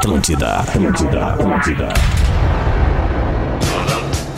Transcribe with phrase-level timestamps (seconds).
[0.00, 1.88] Atlântida, Atlântida, Atlântida.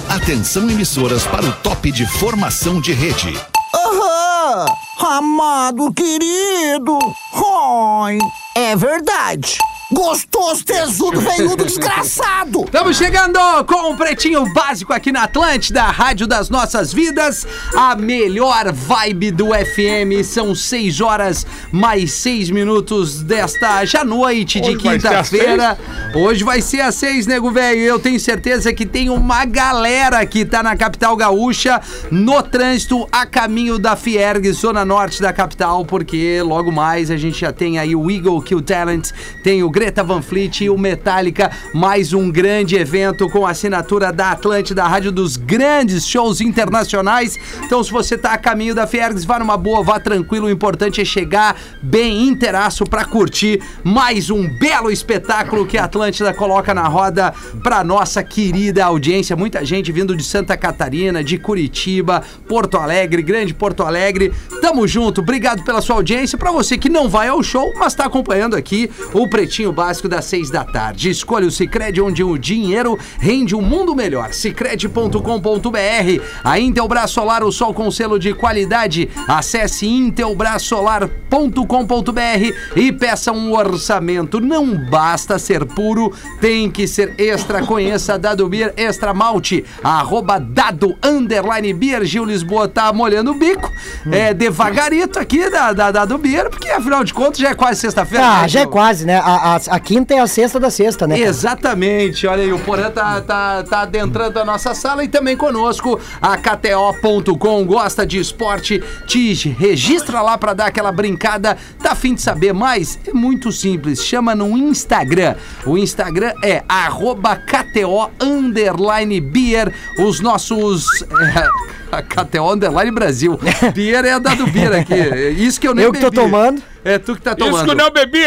[0.09, 3.33] Atenção emissoras para o top de formação de rede.
[3.73, 4.67] Aham!
[4.99, 6.99] Amado querido!
[7.33, 8.19] Oi!
[8.57, 9.57] É verdade!
[9.93, 12.65] Gostoso, tesudo, veiudo, desgraçado!
[12.73, 18.73] Estamos chegando com o Pretinho Básico aqui na Atlântida, Rádio das Nossas Vidas, a melhor
[18.73, 20.25] vibe do FM.
[20.25, 25.79] São seis horas mais seis minutos desta já noite de quinta-feira.
[26.15, 27.81] Hoje vai ser às seis, nego velho.
[27.81, 33.27] Eu tenho certeza que tem uma galera que tá na capital gaúcha no trânsito a
[33.27, 37.95] caminho da Fierg, zona norte da capital, porque logo mais a gente já tem aí
[37.95, 39.11] o Eagle Kill Talent,
[39.45, 44.31] tem o Greta Van Fleet e o Metallica, mais um grande evento com assinatura da
[44.31, 47.37] Atlântida, rádio dos grandes shows internacionais.
[47.65, 50.47] Então, se você tá a caminho da Fiergs, vá numa boa, vá tranquilo.
[50.47, 56.33] O importante é chegar bem inteiraço pra curtir mais um belo espetáculo que a Atlântida
[56.33, 59.35] coloca na roda pra nossa querida audiência.
[59.35, 64.33] Muita gente vindo de Santa Catarina, de Curitiba, Porto Alegre, Grande Porto Alegre.
[64.61, 66.39] Tamo junto, obrigado pela sua audiência.
[66.39, 70.27] Pra você que não vai ao show, mas tá acompanhando aqui o Pretinho Básico das
[70.27, 71.11] seis da tarde.
[71.11, 74.33] Escolha o Cicred, onde o dinheiro rende um mundo melhor.
[74.33, 76.23] Cicred.com.br.
[76.45, 79.09] A Intelbras Solar, o sol com selo de qualidade.
[79.27, 84.41] Acesse intelbrasolar.com.br e peça um orçamento.
[84.41, 87.63] Não basta ser puro, tem que ser extra.
[87.63, 92.05] Conheça Dado Beer Extra Malte, arroba dado underline beer.
[92.05, 93.71] Gil Lisboa tá molhando o bico.
[94.11, 98.27] É devagarito aqui da, da Dado Beer, porque afinal de contas já é quase sexta-feira.
[98.27, 99.19] Ah, né, já é quase, né?
[99.19, 101.17] A, a, a quinta é a sexta da sexta, né?
[101.17, 101.29] cara?
[101.29, 105.99] Exatamente, olha aí, o Porã tá, tá, tá adentrando a nossa sala e também conosco
[106.21, 107.65] a KTO.com.
[107.65, 108.83] Gosta de esporte?
[109.07, 111.57] Te registra lá pra dar aquela brincada.
[111.83, 112.99] Tá afim de saber mais?
[113.07, 115.35] É muito simples, chama no Instagram.
[115.67, 119.73] O Instagram é arroba KTO underline beer.
[119.99, 120.87] Os nossos.
[121.03, 121.49] É,
[121.97, 123.39] a KTO underline Brasil.
[123.75, 124.95] Beer é a da do beer aqui.
[125.37, 126.23] Isso que eu nem Eu que tô bebi.
[126.23, 126.63] tomando.
[126.85, 127.57] É tu que tá tomando.
[127.59, 128.25] Isso que não bebi.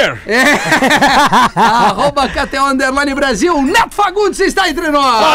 [1.56, 3.62] Arroba KTO Underline Brasil.
[3.62, 5.26] Neto Fagundes está entre nós.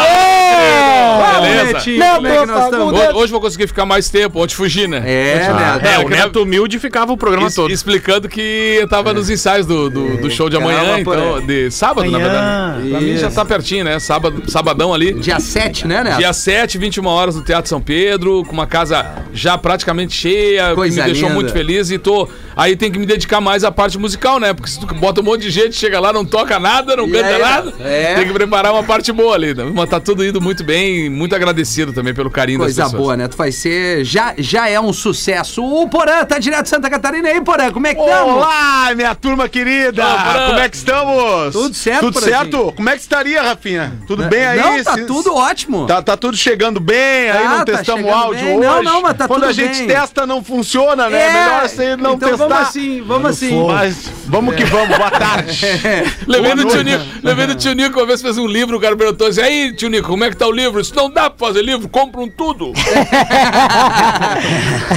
[1.21, 1.73] Vamos, Beleza.
[1.97, 3.15] Neto é estamos?
[3.15, 5.03] Hoje, vou conseguir ficar mais tempo, ontem fugi, né?
[5.05, 5.85] É, Neto.
[5.85, 7.71] É, o Neto humilde ficava o programa Es- todo.
[7.71, 11.45] explicando que eu tava nos ensaios do, do, do show de amanhã, calma, então, aí.
[11.45, 12.89] de sábado, na verdade.
[12.89, 13.99] Pra mim já tá pertinho, né?
[13.99, 15.13] Sábado, sabadão ali.
[15.13, 16.17] Dia 7, né, Neto?
[16.17, 20.95] Dia 7, 21 horas no Teatro São Pedro, com uma casa já praticamente cheia, Coisa
[20.95, 21.35] que me deixou linda.
[21.41, 22.27] muito feliz e tô.
[22.55, 24.53] Aí tem que me dedicar mais à parte musical, né?
[24.53, 27.11] Porque se tu bota um monte de gente, chega lá, não toca nada, não E
[27.11, 27.73] canta aí, nada.
[27.79, 28.15] é.
[28.15, 29.71] Tem que preparar uma parte boa ali, né?
[29.73, 33.01] Mas tá tudo indo muito bem, muito agradecido também pelo carinho Coisa das pessoas.
[33.03, 33.35] boa, Neto.
[33.37, 34.03] Vai ser.
[34.05, 35.63] Já, já é um sucesso.
[35.63, 37.71] O Porã tá direto de Santa Catarina aí, Porã.
[37.71, 38.33] Como é que estamos?
[38.35, 40.03] Olá, minha turma querida!
[40.05, 40.47] Fran.
[40.47, 41.53] Como é que estamos?
[41.53, 42.73] Tudo certo, Tudo certo?
[42.75, 43.93] Como é que estaria, Rafinha?
[44.07, 44.59] Tudo bem aí?
[44.59, 45.85] Não, tá Se- tudo ótimo.
[45.85, 48.57] Tá, tá tudo chegando bem, aí Tá, não tá testamos áudio bem.
[48.57, 48.67] hoje.
[48.67, 49.87] Não, não, mas tá Quando tudo a gente bem.
[49.87, 51.21] testa não funciona, né?
[51.21, 52.47] É, melhor você não então testar.
[52.47, 53.65] vamos assim, vamos assim.
[53.67, 55.65] Mas vamos que vamos, boa tarde.
[56.27, 56.83] Levei no Boa tio.
[56.83, 59.73] Nico, levei no tio Nico, uma vez fez um livro, o cara perguntou assim, aí,
[59.75, 60.79] tio Nico, como é que tá o livro?
[60.81, 62.71] Isso não dá pra fazer livro, compra um tudo.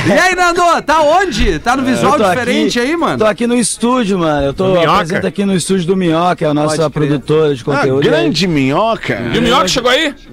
[0.06, 0.60] E aí, Nando?
[0.82, 1.58] Tá onde?
[1.58, 3.18] Tá no visual Eu tô diferente aqui- aí, mano?
[3.18, 4.46] Tô aqui no estúdio, mano.
[4.46, 7.08] Eu tô apresento aqui no estúdio do Minhoca, é a nossa Pode crer.
[7.08, 8.02] produtora de Ah, conteúdo.
[8.02, 9.20] grande minhoca.
[9.32, 10.14] E o Minhoca chegou aí?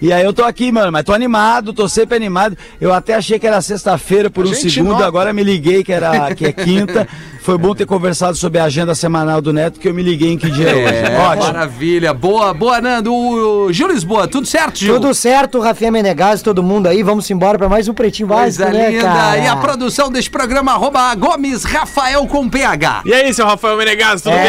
[0.00, 2.56] E aí eu tô aqui, mano, mas tô animado, tô sempre animado.
[2.80, 5.04] Eu até achei que era sexta-feira por A um segundo, nota.
[5.04, 5.97] agora me liguei que era
[6.36, 7.06] que é quinta.
[7.40, 10.38] Foi bom ter conversado sobre a agenda semanal do Neto, que eu me liguei em
[10.38, 11.12] que dia é hoje.
[11.12, 11.46] É, Ótimo.
[11.52, 12.12] maravilha.
[12.12, 13.14] Boa, boa, Nando.
[13.14, 14.94] O Gil Lisboa, tudo certo, Gil?
[14.94, 17.02] Tudo certo, Rafinha Menegas, todo mundo aí.
[17.02, 19.04] Vamos embora pra mais um Pretinho Básico, Coisa né, linda.
[19.04, 19.38] cara?
[19.38, 23.02] E a produção desse programa, arroba Gomes Rafael com PH.
[23.06, 24.48] E aí, seu Rafael Menegas, tudo É!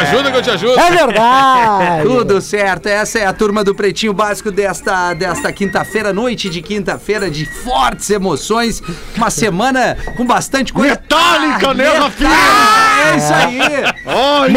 [0.00, 0.78] Ajuda que eu te ajudo.
[0.78, 2.02] É verdade!
[2.06, 7.30] Tudo certo, essa é a turma do Pretinho Básico desta, desta quinta-feira, noite de quinta-feira,
[7.30, 8.82] de fortes emoções.
[9.16, 10.90] Uma semana com bastante coisa.
[10.90, 12.30] Metallica, né, Rafinha?
[12.30, 13.56] Ah, é isso aí!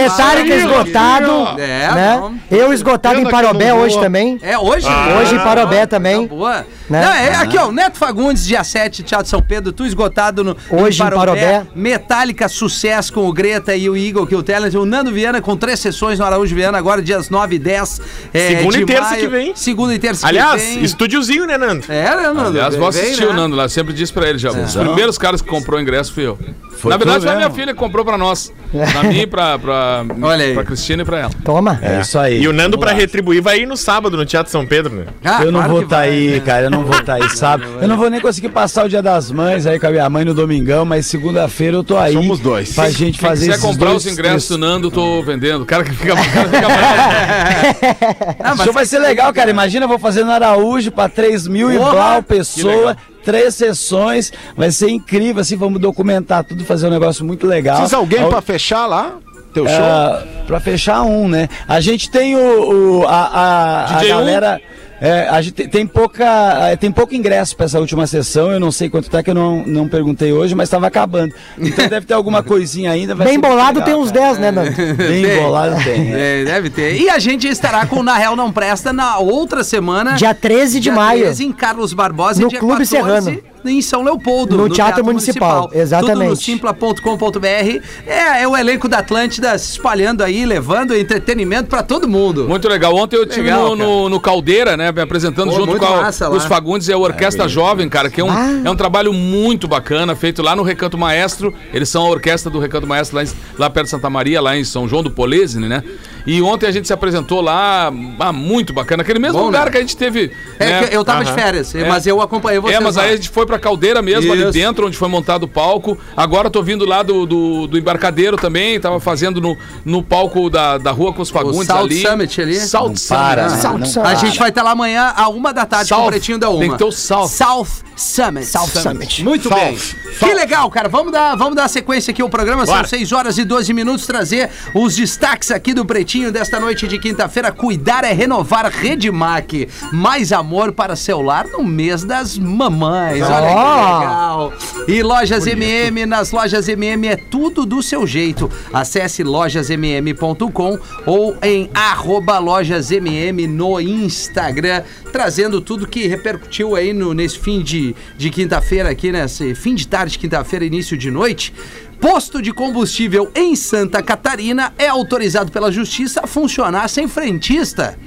[0.06, 1.60] Isso aí, esgotado.
[1.60, 2.18] É, né?
[2.20, 2.40] não.
[2.50, 4.38] Eu esgotado em Parobé não hoje também.
[4.42, 4.88] É hoje?
[5.20, 6.28] Hoje em Parobé também.
[6.28, 6.66] Tá boa.
[6.90, 7.02] Né?
[7.02, 10.58] Não, é aqui, ó, o Neto Fagundes, dia 7, Teatro São Pedro, tu esgotado no
[10.70, 11.66] Hoje em Parobé.
[11.76, 15.56] Metallica, sucesso com o Greta e o Eagle, que o Talent, o Nando Viana com
[15.56, 18.02] três sessões no Araújo Viana, agora dias 9 e 10
[18.34, 19.22] é, Segunda de e terça maio.
[19.22, 19.52] que vem.
[19.56, 20.84] Segunda e terça Aliás, que vem.
[20.84, 21.86] estúdiozinho, né, Nando?
[21.88, 22.48] É, né, Nando?
[22.50, 23.34] Aliás, vou assistir o né?
[23.34, 24.52] Nando lá, sempre disse pra ele já.
[24.52, 26.38] Os primeiros caras que comprou o ingresso fui eu.
[26.80, 28.54] Foi Na verdade, foi a minha filha que comprou pra nós.
[28.72, 30.54] Pra mim, pra, pra, Olha aí.
[30.54, 31.32] pra Cristina e pra ela.
[31.44, 31.78] Toma.
[31.82, 32.42] É isso aí.
[32.42, 33.06] E o Nando, pra Vamos lá.
[33.06, 35.06] retribuir, vai ir no sábado no Teatro São Pedro, né?
[35.26, 36.40] Ah, Eu não claro vou estar vai, aí, né?
[36.40, 36.64] cara.
[36.68, 37.66] Eu não vou estar aí, sabe?
[37.82, 40.24] Eu não vou nem conseguir passar o dia das mães aí com a minha mãe
[40.24, 42.14] no domingão, mas segunda-feira eu tô aí.
[42.14, 42.72] Somos dois.
[42.74, 45.62] Pra gente Quem fazer quiser esses comprar dois, os ingressos do Nando, tô vendendo.
[45.62, 48.36] O cara que fica, o cara fica bravo.
[48.44, 49.50] Ah, O mas show vai ser legal, cara.
[49.50, 52.96] Imagina, eu vou fazer no Araújo pra 3 mil e blau pessoa.
[53.24, 57.76] Três sessões, vai ser incrível, assim, vamos documentar tudo, fazer um negócio muito legal.
[57.78, 59.18] Precisa alguém Al- pra fechar lá?
[59.54, 59.76] Teu show?
[59.78, 61.50] Ah, pra fechar um, né?
[61.68, 64.60] A gente tem o, o- a, a, a DJ um?
[65.02, 66.26] É, a gente tem- pouca
[66.70, 68.52] é, tem pouco ingresso pra essa última sessão.
[68.52, 71.34] Eu não sei quanto tá que eu não, não perguntei hoje, mas tava acabando.
[71.58, 73.16] Então deve ter alguma coisinha ainda.
[73.16, 74.26] vai Bem bolado legal, tem uns cara.
[74.28, 74.72] 10, né, Nando?
[74.96, 75.42] Bem Tem.
[75.42, 76.14] bolado tem.
[76.14, 76.42] é.
[76.42, 76.96] É, deve ter.
[77.00, 80.14] E a gente estará com o Na Real Não Presta na outra semana.
[80.14, 81.22] Dia 13 de dia maio.
[81.24, 82.42] 13, em Carlos Barbosa.
[82.42, 82.90] No dia Clube 14,
[83.26, 83.40] Serrano.
[83.66, 84.58] Em São Leopoldo.
[84.58, 86.18] No Teatro Municipal, exatamente.
[86.20, 87.82] Tudo no simpla.com.br.
[88.08, 92.48] É, é o elenco da Atlântida se espalhando aí, levando entretenimento pra todo mundo.
[92.48, 92.96] Muito legal.
[92.96, 94.92] Ontem eu estive Legal, no, no, no Caldeira, né?
[94.92, 96.46] Me apresentando Pô, junto com, a- com os.
[96.46, 98.62] Fagundes e a Orquestra Jovem, cara, que é um, Ah.
[98.64, 101.54] é um trabalho muito bacana, feito lá no Recanto Maestro.
[101.74, 104.58] Eles são a orquestra do Recanto Maestro lá, em- lá perto de Santa Maria, lá
[104.58, 105.84] em São João do Polesine, né?
[106.26, 109.04] E ontem a gente se apresentou lá, ah, muito bacana.
[109.04, 109.72] Aquele mesmo Bom, lugar né?
[109.72, 110.32] que a gente teve.
[110.60, 110.88] É né?
[110.88, 111.88] que eu tava de férias, É.
[111.88, 113.04] mas eu acompanhei vocês É, mas lá.
[113.04, 114.52] aí a gente foi pra caldeira mesmo, ali Isso.
[114.52, 115.98] dentro, onde foi montado o palco.
[116.16, 120.50] Agora eu tô vindo lá do, do, do embarcadeiro também, tava fazendo no, no palco
[120.50, 122.02] da, da rua com os Fagundes South ali.
[122.02, 122.60] Summit ali?
[122.60, 123.08] South Summit.
[123.08, 123.58] para, né?
[123.58, 124.00] South Summit.
[124.00, 126.06] A gente vai estar lá amanhã, a uma da tarde, com South.
[126.06, 126.60] o Pretinho da Uma.
[126.60, 127.28] Tem que ter o South.
[127.30, 128.46] South Summit.
[128.46, 129.24] South Summit.
[129.24, 129.78] Muito bem.
[130.20, 130.90] Que legal, cara.
[130.90, 132.66] Vamos dar, vamos dar sequência aqui ao programa.
[132.66, 132.88] São Bora.
[132.88, 134.06] 6 horas e 12 minutos.
[134.06, 137.52] Trazer os destaques aqui do Pretinho desta noite de quinta-feira.
[137.52, 139.70] Cuidar é renovar Redmac.
[139.94, 143.22] Mais amor para celular no mês das mamães.
[143.22, 144.54] Olha que legal.
[144.88, 146.08] E lojas MM.
[146.08, 148.50] Nas lojas MM é tudo do seu jeito.
[148.74, 157.38] Acesse lojasmm.com ou em arroba lojasmm no Instagram, trazendo tudo que repercutiu aí no, nesse
[157.38, 161.54] fim de, de quinta-feira aqui, nesse fim de tarde, quinta-feira, início de noite.
[162.00, 167.98] Posto de combustível em Santa Catarina é autorizado pela justiça a funcionar sem frentista.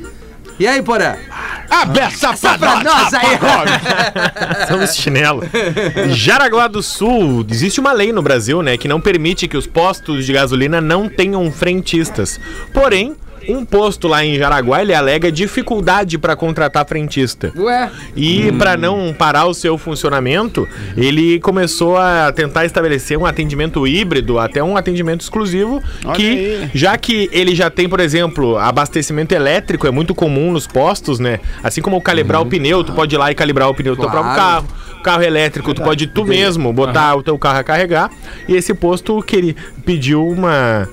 [0.59, 1.17] E aí, Porã?
[1.69, 3.39] Abeça Só pra nós aí.
[4.69, 5.43] Somos chinelo.
[6.11, 10.25] Jaraguá do Sul, existe uma lei no Brasil, né, que não permite que os postos
[10.25, 12.39] de gasolina não tenham frentistas.
[12.73, 13.17] Porém,
[13.49, 17.53] um posto lá em Jaraguá, ele alega dificuldade para contratar frentista.
[17.57, 17.91] Ué?
[18.17, 24.39] E para não parar o seu funcionamento, ele começou a tentar estabelecer um atendimento híbrido,
[24.39, 26.71] até um atendimento exclusivo, Olha que aí.
[26.75, 31.41] já que ele já tem, por exemplo, abastecimento elétrico, é muito comum nos postos, né?
[31.63, 34.11] Assim como calibrar o pneu, tu pode ir lá e calibrar o pneu do teu
[34.11, 34.25] Claro.
[34.27, 34.83] próprio carro.
[35.03, 38.09] Carro elétrico, tu pode tu mesmo botar o teu carro a carregar.
[38.49, 40.89] E esse posto que ele pediu uma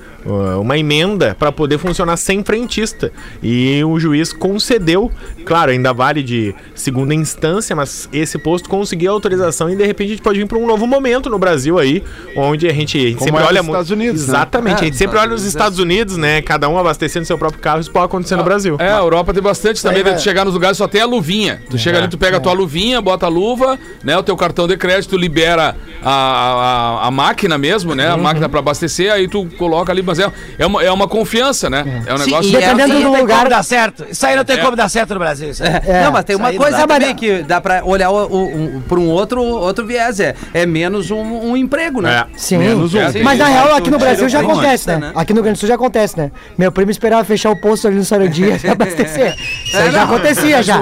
[0.60, 3.12] uma emenda para poder funcionar sem frentista.
[3.42, 5.10] E o juiz concedeu,
[5.44, 10.08] claro, ainda vale de segunda instância, mas esse posto conseguiu a autorização e de repente
[10.08, 12.02] a gente pode vir para um novo momento no Brasil aí,
[12.36, 13.76] onde a gente, a gente Como sempre é olha nos muito.
[13.80, 14.28] Estados Unidos, né?
[14.34, 16.42] Exatamente, É, a gente sempre olha os Estados Unidos, né?
[16.42, 18.76] Cada um abastecendo seu próprio carro, isso pode acontecer no Brasil.
[18.78, 21.62] É, a Europa tem bastante também, vai- tu chegar nos lugares só tem a luvinha.
[21.70, 24.16] Tu chega ali, tu pega a tua luvinha, bota a luva, né?
[24.16, 28.08] O teu cartão de crédito libera a, a, a máquina mesmo, né?
[28.08, 31.68] A máquina pra abastecer, aí tu coloca ali, mas é, é, uma, é uma confiança,
[31.70, 32.02] né?
[32.06, 32.50] É um Sim, negócio.
[32.52, 33.38] e é Dependendo assim, do lugar.
[33.38, 34.04] como dar certo.
[34.10, 34.60] Isso aí não tem É.
[34.60, 35.50] como dar certo no Brasil.
[35.50, 35.70] Isso aí.
[35.86, 36.86] É, não, mas tem isso uma coisa dá.
[36.86, 40.20] também que dá pra olhar um, por um outro, outro viés.
[40.20, 42.24] É, é menos um, um emprego, né?
[42.32, 42.38] É.
[42.38, 42.98] Sim, Menos um.
[43.22, 43.52] mas na Sim.
[43.52, 44.04] real aqui no Sim.
[44.04, 44.44] Brasil já Sim.
[44.50, 44.96] acontece, Sim.
[45.00, 45.12] né?
[45.14, 46.30] Aqui no Rio Grande do Sul já acontece, né?
[46.58, 49.34] Meu primo esperava fechar o posto ali no Sarandia e abastecer.
[49.64, 50.80] Isso aí já acontecia já.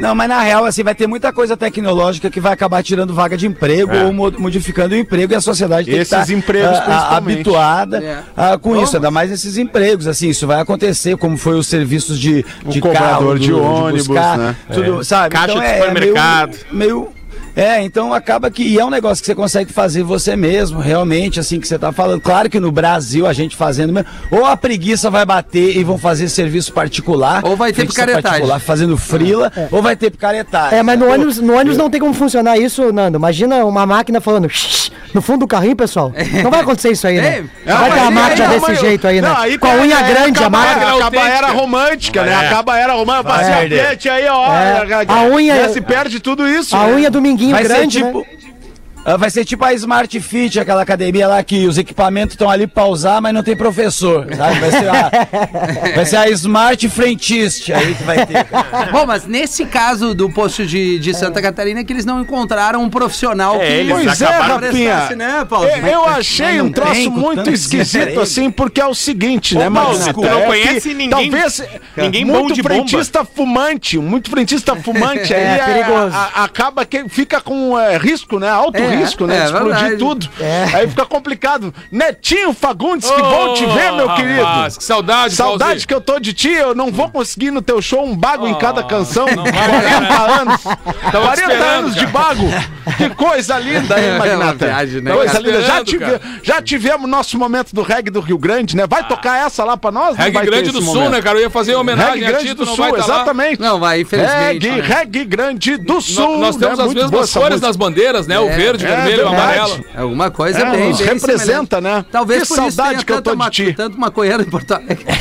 [0.00, 3.36] Não, mas na real, assim, vai ter muita coisa tecnológica que vai acabar tirando vaga
[3.36, 4.04] de emprego É.
[4.04, 7.16] ou mo- modificando o emprego e a sociedade tem Esses que estar empregos, ah, ah,
[7.16, 8.18] habituada É.
[8.52, 8.88] ah, com Vamos.
[8.88, 12.80] isso, ainda mais esses empregos, assim, isso vai acontecer, como foi os serviços de, de
[12.80, 14.56] cobrador carro, de do- ônibus, buscar, né?
[14.72, 15.04] tudo, É.
[15.04, 15.30] sabe?
[15.34, 16.56] Caixa de é supermercado.
[16.70, 17.08] meio- meio
[17.56, 18.62] é, então acaba que.
[18.62, 21.92] E é um negócio que você consegue fazer você mesmo, realmente, assim, que você tá
[21.92, 22.20] falando.
[22.20, 24.08] Claro que no Brasil, a gente fazendo mesmo.
[24.30, 27.44] Ou a preguiça vai bater e vão fazer serviço particular.
[27.44, 28.22] Ou vai ter picaretagem.
[28.22, 30.78] particular, Fazendo frila, ou vai ter picaretagem.
[30.78, 33.18] É, mas no ônibus, no ônibus não tem como funcionar isso, Nando.
[33.18, 34.48] Imagina uma máquina falando
[35.12, 36.12] no fundo do carrinho, pessoal.
[36.42, 37.44] Não vai acontecer isso aí, né?
[37.64, 39.28] É, Não vai ter uma máquina aí- desse jeito aí, né?
[39.28, 40.94] Não, aí Com a unha é, grande, a máquina.
[40.96, 42.32] Acaba a era romântica, né?
[42.32, 42.46] É.
[42.48, 43.34] Acaba a era romântica.
[43.34, 43.82] Perder.
[43.82, 44.52] tapete aí, ó.
[44.52, 46.74] É, a unha- Já se perde tudo isso.
[46.76, 46.94] A né?
[46.94, 48.18] unha do minguinho Vai ser grande, tipo.
[48.20, 48.26] né?
[49.04, 52.66] Ah, Vai ser tipo a Smart Fit, aquela academia lá que os equipamentos estão ali
[52.66, 54.58] pra usar, mas não tem professor, sabe?
[54.60, 55.10] Vai ser a,
[55.94, 58.46] vai ser a Smart Frentist aí que vai ter.
[58.90, 62.82] Bom, mas nesse caso do posto de, de Santa Catarina é que eles não encontraram
[62.82, 65.68] um profissional É, que eles Pois é, prestasse, né, Paulo?
[65.68, 70.20] Eu, eu achei um troço muito esquisito assim, porque é o seguinte, né, Paulo, tu
[70.22, 71.62] não É conhece que ninguém- Talvez
[71.96, 72.74] ninguém bom muito de bomba.
[72.74, 76.16] frentista fumante, muito frentista fumante É, aí é, perigoso.
[76.16, 78.48] a- a- acaba que fica com é, risco, né?
[78.48, 79.36] Alto É, risco, né?
[79.36, 79.96] é de explodir verdade.
[79.98, 80.28] tudo.
[80.40, 80.64] É.
[80.74, 81.74] Aí fica complicado.
[81.90, 84.44] Netinho Fagundes, que bom te ver, meu Oh, querido.
[84.76, 85.88] que saudade, Saudade Paulzinho.
[85.88, 88.54] que eu tô de ti, eu não vou conseguir no teu show um bago em
[88.58, 89.26] cada canção.
[89.26, 90.40] não vai, 40 né?
[90.40, 90.62] anos.
[90.62, 92.12] 40 esperando, anos de cara.
[92.12, 92.44] bago.
[92.96, 94.66] Que coisa linda, hein, É Magnata?
[94.66, 95.62] viagem, né, Coisa linda.
[95.62, 98.86] Já, tive- já tivemos nosso momento do reggae do Rio Grande, né?
[98.86, 100.16] Vai tocar essa lá pra nós?
[100.16, 101.10] Reggae Grande do Sul, momento?
[101.12, 101.38] né, cara?
[101.38, 102.98] Eu ia fazer homenagem Reggae a Grande Tito, do Sul, tá lá.
[102.98, 103.60] exatamente.
[103.60, 104.68] Não, vai, infelizmente.
[104.68, 104.80] Reggae, né?
[104.96, 106.38] reggae Grande do Sul.
[106.38, 106.84] Nós temos né?
[106.84, 108.38] as Muito boa mesmas cores nas bandeiras, né?
[108.38, 109.42] O É, verde, é vermelho verdade.
[109.60, 109.84] amarelo.
[109.96, 111.80] Alguma coisa É, bem, bem representa, semelhante.
[111.80, 112.04] né?
[112.10, 113.72] Talvez Que por isso saudade tenha que eu tô de ti.
[113.74, 115.04] tanto maconheiro em Porto Alegre.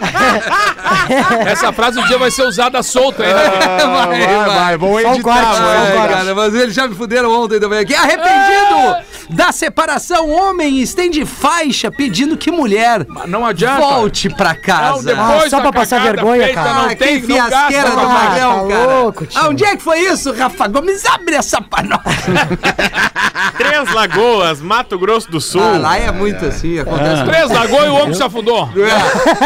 [1.46, 3.32] Essa frase um dia vai ser usada solta, hein?
[3.32, 4.06] Ah,
[4.46, 5.22] vai, vai, vou um editar.
[5.22, 6.08] corte, vou só um Ai, editar.
[6.08, 7.94] cara, mas eles já me fuderam ontem também aqui.
[7.94, 8.96] Arrependido
[9.30, 13.80] da separação, homem estende faixa pedindo que mulher Não adianta.
[13.80, 15.02] volte pra Não, casa.
[15.04, 16.74] depois Ah, só pra passar vergonha, feita, cara.
[16.74, 18.86] Não Ah, tem, que não fiasqueira do não Ah, Magrão, tá cara.
[19.00, 19.40] louco, tio.
[19.40, 21.04] Aonde é que foi isso, Rafa Gomes?
[21.06, 22.00] Abre essa pra nós.
[23.56, 25.62] Três Lagoas, Mato Grosso do Sul.
[25.62, 27.24] Ah, lá é muito assim, acontece.
[27.24, 28.68] Três lagoas e o homem se afundou.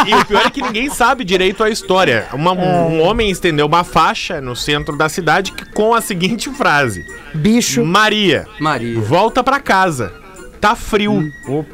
[0.07, 2.27] E o pior é que ninguém sabe direito a história.
[2.33, 7.05] Uma- um homem estendeu uma faixa no centro da cidade que- com a seguinte frase:
[7.35, 7.85] Bicho.
[7.85, 9.01] Maria, Maria.
[9.01, 10.13] volta pra casa.
[10.61, 11.31] Tá frio.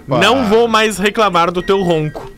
[0.08, 2.30] Não vou mais reclamar do teu ronco.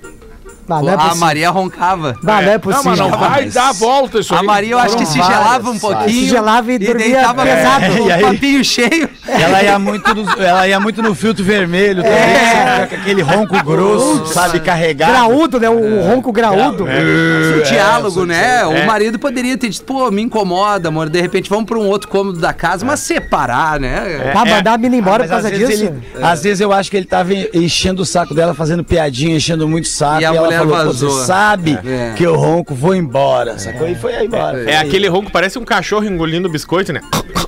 [0.69, 1.15] Ah, não é A.
[1.15, 2.17] Maria roncava.
[2.23, 2.91] Ah, não é Não, possível.
[2.91, 4.41] mas não vai dar a volta isso aí.
[4.41, 6.09] A Maria, eu acho que se gelava um pouquinho.
[6.09, 7.85] Se gelava e dormia deitava pesado.
[7.95, 8.23] E o aí?
[8.23, 9.09] papinho cheio.
[9.29, 12.19] Ela ia muito no, ela ia muito no filtro vermelho também,
[12.65, 12.87] sabe?
[12.89, 15.13] com aquele ronco grosso, sabe, carregado.
[15.13, 15.69] Graúdo, né?
[15.69, 16.87] O, o ronco graúdo.
[16.89, 18.61] Esse diálogo, né?
[18.61, 18.65] é.
[18.67, 21.09] O marido poderia ter dito, pô, me incomoda, amor.
[21.09, 24.31] De repente vamos pra um outro cômodo da casa, mas separar, né?
[24.33, 25.93] Pra mandar a mina embora Mas por causa às vezes, disso.
[26.15, 29.69] ele- às vezes eu acho que ele tava enchendo o saco dela, fazendo piadinha, enchendo
[29.69, 30.21] muito saco.
[30.21, 32.13] E E, a ela falou, "Pô, vazou." você sabe É.
[32.17, 33.59] que eu ronco, vou embora.
[33.59, 33.89] Sacou?
[33.89, 34.71] E foi aí embora.
[34.71, 37.01] É aquele ronco, parece um cachorro engolindo biscoito, né?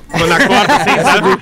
[0.09, 1.37] Quando acorda assim, sabe?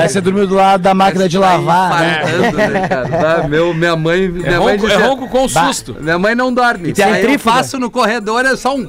[0.00, 2.22] Aí você dormiu do lado da máquina de lavar, né?
[2.24, 3.46] Infartando, né, cara?
[3.48, 4.28] Meu, minha mãe.
[4.28, 5.96] Minha É mãe ronco, é dizia- ronco com susto.
[6.00, 6.92] Minha mãe não dorme.
[6.92, 7.56] tem Aí eu trífoda.
[7.56, 8.88] passo no corredor, é só um.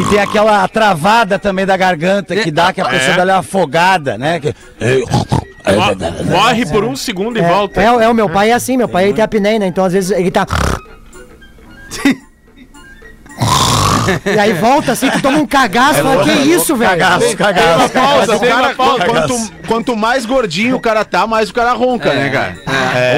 [0.00, 3.16] E tem aquela travada também da garganta que dá que a pessoa É.
[3.16, 4.40] dá uma afogada, né?
[4.40, 4.54] Que-
[5.74, 7.80] Mo- Morre por um segundo e É, volta.
[7.80, 9.66] é, é, o meu pai é assim, meu pai ele tem apneia, né?
[9.66, 10.46] Então às vezes ele tá.
[14.24, 16.90] e aí volta assim, tu toma um cagaço, fala, que isso, velho?
[16.90, 17.90] Cagaço, cagaço.
[17.90, 19.04] Pausa, tem cara, uma pausa.
[19.04, 22.56] quanto, quanto mais gordinho o cara tá, mais o cara ronca, né, cara?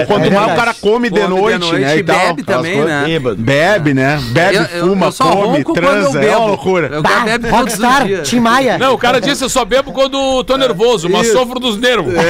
[0.01, 1.97] Ou quanto é mais o cara come de noite, né?
[1.99, 3.05] e tal, bebe também, né?
[3.37, 4.19] Bebe, né?
[4.31, 6.19] Bebe, fuma, eu só come, ronco quando eu transa.
[6.19, 6.37] É bebo.
[6.39, 6.91] uma loucura.
[7.51, 8.07] Rockstar.
[8.23, 8.79] Tim Maia.
[8.79, 12.15] Não, o cara disse, eu só bebo quando tô nervoso, mas sofro dos nervos.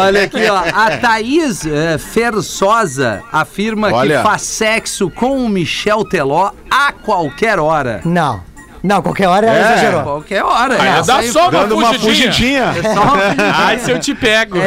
[0.00, 0.62] Olha aqui, ó.
[0.72, 8.00] A Thaís eh, Fersosa afirma que faz sexo com o Michel Teló a qualquer hora.
[8.04, 8.49] Não.
[8.82, 9.60] Não, qualquer hora É.
[9.60, 10.02] exagerou.
[10.02, 10.74] Qualquer hora.
[10.74, 11.02] Aí né?
[11.06, 12.32] dá Isso só uma Dando uma fugidinha.
[12.32, 12.74] fugidinha.
[12.78, 13.52] É só uma fugidinha.
[13.54, 14.56] Ai, se eu te pego.
[14.58, 14.60] É.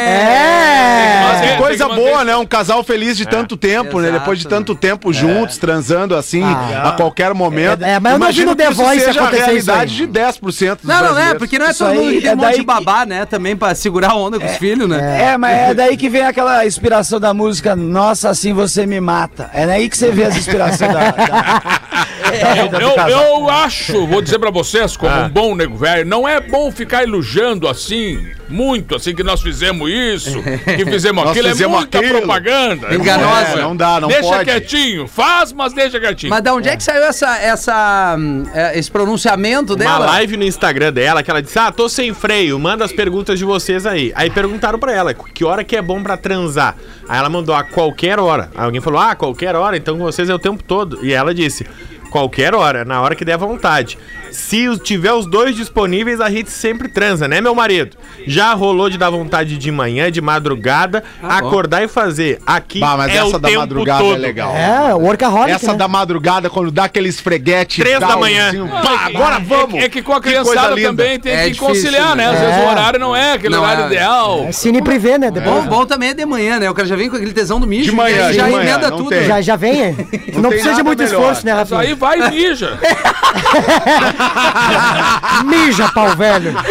[0.00, 1.20] É.
[1.32, 2.36] Mas Que é, coisa boa, né?
[2.36, 4.08] Um casal feliz de tanto tempo, né?
[4.08, 4.20] Exato.
[4.20, 6.88] Depois de tanto tempo juntos, transando assim, Ah.
[6.88, 7.82] a qualquer momento.
[7.84, 10.06] É, mas eu Imagino no The que isso Voice seja a acontecer realidade isso aí.
[10.06, 12.30] de 10% dos Não, não, é, porque não é Isso todo mundo aí que tem
[12.30, 13.24] é um monte de babá, né?
[13.24, 15.30] Também pra segurar a onda com os filhos, né?
[15.32, 19.50] É, mas é daí que vem aquela inspiração da música Nossa, assim você me mata.
[19.54, 21.14] É daí que você vê as inspirações da,
[22.68, 25.24] do Eu, eu acho, vou dizer pra vocês, como Ah.
[25.26, 29.90] um bom nego velho, não é bom ficar elogiando assim, muito, assim, que nós fizemos
[29.90, 30.40] isso,
[30.76, 31.48] que fizemos Nós aquilo.
[31.50, 32.18] fizemos é muita aquilo.
[32.18, 32.94] propaganda.
[32.94, 33.58] Enganosa.
[33.58, 34.44] É, não dá, não deixa pode.
[34.44, 36.30] quietinho, faz, mas deixa quietinho.
[36.30, 40.06] Mas da onde é que saiu essa, essa, hum, é, esse pronunciamento Uma dela?
[40.06, 43.44] live no Instagram dela que ela disse: Ah, tô sem freio, manda as perguntas de
[43.44, 44.12] vocês aí.
[44.14, 46.76] Aí perguntaram pra ela que hora que é bom pra transar.
[47.08, 48.50] Aí ela mandou a qualquer hora.
[48.56, 50.98] Aí alguém falou: Ah, qualquer hora, então com vocês é o tempo todo.
[51.04, 51.66] E ela disse:
[52.10, 53.96] Qualquer hora, na hora que der vontade.
[54.32, 57.96] Se tiver os dois disponíveis, a gente sempre transa, né, meu marido?
[58.26, 62.38] Já rolou de dar vontade de manhã, de madrugada, acordar e fazer.
[62.46, 64.14] Aqui Bah, mas é essa o da tempo madrugada todo.
[64.14, 64.54] é legal.
[64.54, 65.78] É, o workaholic, Essa né?
[65.78, 67.80] da madrugada, quando dá aquele esfreguete.
[67.82, 68.52] Três da manhã.
[68.82, 69.82] pá, agora vamos!
[69.82, 72.26] É, que com a criançada também tem É que difícil, conciliar, né?
[72.26, 72.32] né?
[72.32, 72.60] Às vezes É.
[72.66, 73.86] o horário não é aquele Não horário é.
[73.86, 74.44] ideal.
[74.48, 75.30] É cine privê, né?
[75.30, 76.70] Depois Bom, bom também é de manhã, né?
[76.70, 77.90] O cara já vem com aquele tesão do mijo.
[77.90, 79.10] De manhã, e de já manhã, emenda não tudo.
[79.10, 79.24] né?
[79.24, 79.90] já, já vem, é.
[80.34, 81.20] Não, tem precisa de muito melhor.
[81.20, 81.80] esforço, né, Rafinha?
[81.80, 82.78] aí vai e mija.
[85.44, 86.54] Mija, pau velho.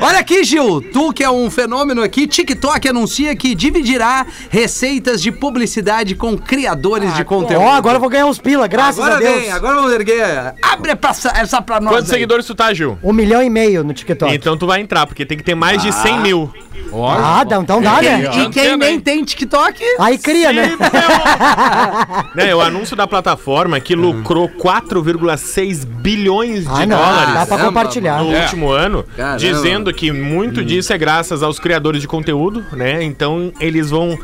[0.00, 5.32] Olha aqui, Gil, tu que é um fenômeno aqui, TikTok anuncia que dividirá receitas de
[5.32, 7.62] publicidade com criadores de conteúdo.
[7.62, 9.40] Ó, agora eu vou ganhar uns pila, graças Agora a Deus.
[9.40, 10.54] vem, agora vamos erguer.
[10.62, 11.94] Abre essa, essa pra nós.
[11.94, 12.16] Quantos aí.
[12.16, 12.98] seguidores tu tá, Gil?
[13.02, 14.34] Um milhão e meio no TikTok.
[14.34, 16.52] Então tu vai entrar, porque tem que ter mais de 100 mil.
[16.92, 18.30] Ah, dá, então dá, né?
[18.36, 19.80] E quem nem tem TikTok?
[19.98, 20.76] Aí cria, né?
[22.34, 24.48] né, o anúncio da plataforma que lucrou
[24.94, 28.22] 4,6 bilhões de Ah, não, dólares dá pra compartilhar.
[28.22, 28.42] no É.
[28.42, 29.38] último ano, Caramba.
[29.38, 33.02] dizendo que muito disso é graças aos criadores de conteúdo, né?
[33.02, 34.18] Então eles vão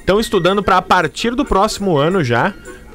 [0.00, 2.52] estão estudando para a partir do próximo ano já.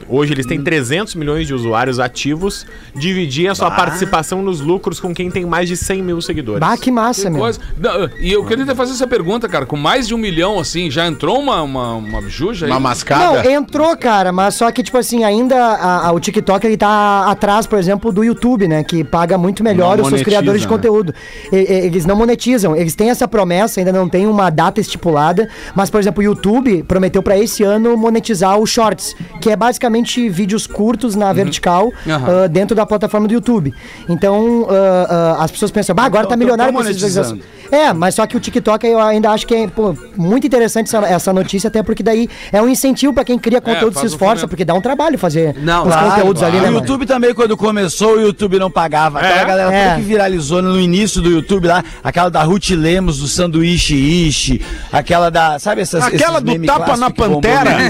[0.09, 5.13] Hoje eles têm 300 milhões de usuários ativos, dividir a sua participação nos lucros com
[5.13, 6.59] quem tem mais de 100 mil seguidores.
[6.59, 7.39] Bah, que massa, meu.
[7.39, 7.59] Coisa.
[7.79, 9.65] Não, E eu queria te fazer essa pergunta, cara.
[9.65, 12.71] Com mais de um milhão, assim, já entrou uma, uma, uma juja aí?
[12.71, 13.51] Uma Não, mascada?
[13.51, 17.65] entrou, cara, mas só que, tipo assim, ainda a- a- o TikTok ele tá atrás,
[17.65, 18.83] por exemplo, do YouTube, né?
[18.83, 20.73] Que paga muito melhor Não os seus criadores de né?
[20.73, 21.13] conteúdo.
[21.51, 25.47] E- e- eles não monetizam, eles têm essa promessa, ainda não tem uma data estipulada,
[25.75, 29.92] mas, por exemplo, o YouTube prometeu pra esse ano monetizar os Shorts, que é basicamente
[30.01, 32.43] vídeos curtos na vertical Aham.
[32.43, 33.73] ah, dentro da plataforma do YouTube.
[34.09, 37.41] Então, ah, ah, as pessoas pensam, bah, agora Então, tá milionário com essas visualizações.
[37.71, 41.05] É, mas só que o TikTok eu ainda acho que é pô, muito interessante essa,
[41.07, 44.47] essa notícia, até porque daí é um incentivo pra quem cria conteúdo, faz se esforça,
[44.47, 46.63] porque dá um trabalho fazer Não, os claro, conteúdos ali, né?
[46.63, 46.77] o mano?
[46.79, 49.19] YouTube também, quando começou, o YouTube não pagava.
[49.19, 49.45] Aquela É?
[49.45, 49.95] galera É.
[49.95, 55.31] que viralizou no início do YouTube lá, aquela da Ruth Lemos, do sanduíche ishi, aquela
[55.31, 57.71] da, sabe essas Aquela do tapa na que bombam pantera?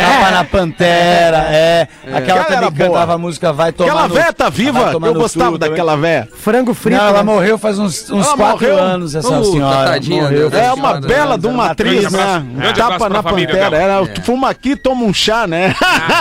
[0.00, 1.88] Tapa na pantera, é.
[2.04, 3.14] Aquela Aquela também era que cantava boa.
[3.14, 4.92] a música Vai Tomar Aquela no- véia tá viva?
[4.92, 5.70] Eu gostava Cu também.
[5.70, 6.28] daquela véia.
[6.36, 6.98] Frango frito.
[6.98, 7.22] Não, ela né?
[7.22, 8.78] morreu faz uns, uns Ela quatro morreu?
[8.78, 9.90] anos, essa Uh, senhora.
[9.90, 10.50] tadinha, morreu.
[10.52, 12.44] É uma senhora, bela de uma atriz, né?
[12.54, 13.76] Grande Tapa na pantera.
[13.76, 15.74] Era, fuma aqui, toma um chá, né?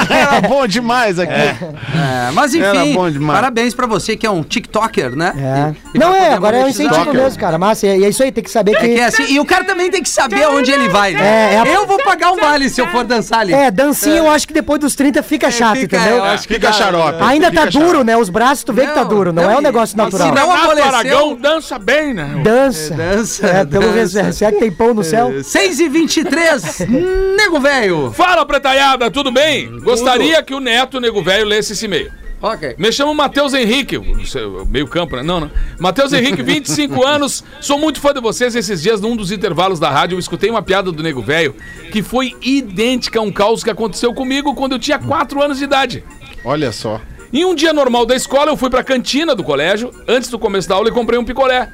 [0.10, 1.34] Era bom demais aqui.
[1.34, 3.40] É, mas Era enfim, bom demais.
[3.40, 5.34] parabéns pra você que é um TikToker, né?
[5.38, 5.72] É.
[5.94, 7.58] E- e Não, é, agora é um incentivo mesmo, cara.
[7.58, 9.00] Massa, e é isso aí, tem que saber É que.
[9.00, 11.54] é assim, e o cara também tem que saber aonde ele vai, né?
[11.56, 13.54] É, é Eu vou pagar o vale se eu for dançar ali.
[13.54, 16.18] É, dancinha eu acho que depois dos 30 fica chato, fica, entendeu?
[16.18, 17.18] eu acho Fica xarope.
[17.22, 18.16] Ainda tá duro, né?
[18.16, 19.98] Os braços, tu vê que tá Não, duro, não, não, é um e- negócio e
[19.98, 20.28] natural.
[20.30, 22.42] se não amoleceu- Aragão dança bem, né?
[22.44, 22.94] Dança.
[22.94, 24.22] Dança, É, pelo dança.
[24.22, 25.44] menos, será que tem pão no céu?
[25.44, 26.80] 6 e 23
[27.38, 28.12] nego velho.
[28.16, 29.80] Fala, pretaiada, tudo bem?
[29.80, 32.12] Gostaria que o Neto, nego velho, lesse esse e-mail.
[32.48, 32.76] Ok.
[32.78, 35.24] Me chamo Matheus Henrique, seu- meio campo, né?
[35.24, 35.52] Não, não.
[35.80, 38.56] Matheus Henrique, 25 anos, sou muito fã de vocês.
[38.56, 41.56] Esses dias, num dos intervalos da rádio, eu escutei uma piada do Nego Velho
[41.92, 45.64] que foi idêntica a um caos que aconteceu comigo quando eu tinha 4 anos de
[45.64, 46.04] idade.
[46.44, 47.02] Olha só.
[47.34, 50.70] Em um dia normal da escola, eu fui pra cantina do colégio, antes do começo
[50.70, 51.70] da aula, e comprei um picolé.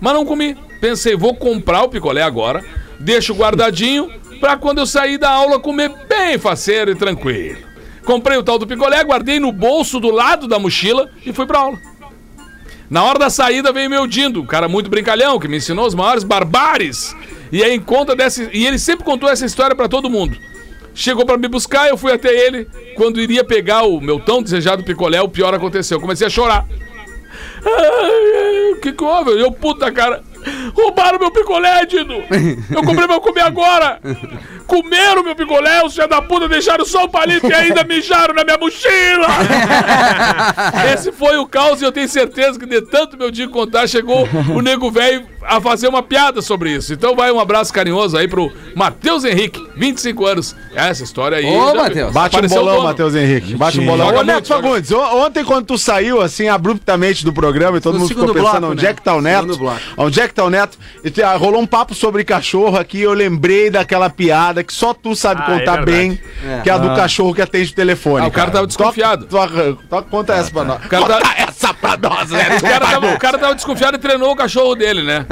[0.00, 0.56] Mas não comi.
[0.80, 2.64] Pensei, vou comprar o picolé agora,
[2.98, 7.73] deixo guardadinho, pra quando eu sair da aula comer bem faceiro e tranquilo.
[8.04, 11.60] Comprei o tal do picolé, guardei no bolso do lado da mochila e fui pra
[11.60, 11.78] aula.
[12.90, 15.94] Na hora da saída veio meu Dindo, um cara muito brincalhão, que me ensinou os
[15.94, 17.16] maiores barbares.
[17.50, 18.48] E aí em conta dessa.
[18.52, 20.36] E ele sempre contou essa história pra todo mundo.
[20.94, 22.68] Chegou pra me buscar, eu fui até ele.
[22.94, 26.00] Quando iria pegar o meu tão desejado picolé, o pior aconteceu.
[26.00, 26.66] Comecei a chorar.
[27.64, 29.32] Ai, O que que houve?
[29.32, 30.22] Eu, puta, cara.
[30.74, 32.14] Roubaram meu picolé, Dindo!
[32.70, 34.00] Eu comprei pra comer agora!
[34.66, 38.44] Comeram meu picolé, os filhos da puta deixaram só o palito e ainda mijaram na
[38.44, 39.28] minha mochila!
[40.92, 44.26] Esse foi o caos e eu tenho certeza que de tanto meu dia contar, chegou
[44.54, 46.92] o nego velho a fazer uma piada sobre isso.
[46.92, 50.56] Então vai um abraço carinhoso aí pro Matheus Henrique, 25 anos.
[50.74, 51.46] Essa história aí.
[51.46, 52.12] Ô, Matheus.
[52.12, 52.82] Bate um o bolão.
[52.82, 53.54] Matheus Henrique.
[53.54, 54.14] Bate um bolão.
[54.14, 54.48] Ô, Neto.
[54.48, 58.26] Fagundes, on- ontem quando tu saiu, assim, abruptamente do programa e todo No mundo ficou
[58.32, 58.90] pensando bloco, onde né?
[58.90, 59.58] é que tá o Neto,
[59.96, 63.00] onde é que tá o Neto, e te- ah, rolou um papo sobre cachorro aqui,
[63.00, 65.90] eu lembrei daquela piada que só tu sabe Ah, é contar verdade.
[65.90, 66.60] bem, É.
[66.62, 68.24] que é a do cachorro que atende o telefone.
[68.24, 69.26] Ah, o cara tava desconfiado.
[69.26, 70.84] Toca, toca- conta essa pra nós.
[70.86, 72.56] cara tá- Essa pra nós, né?
[72.58, 75.24] O cara, tava, o cara tava desconfiado e treinou o cachorro dele, né?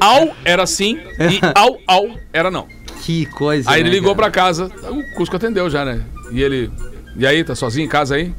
[0.00, 2.66] Au era sim e au, au era não.
[3.02, 3.70] Que coisa.
[3.70, 4.30] Aí ele né, ligou cara?
[4.30, 6.00] pra casa, o Cusco atendeu já, né?
[6.32, 6.70] E ele.
[7.16, 8.34] E aí, tá sozinho em casa aí?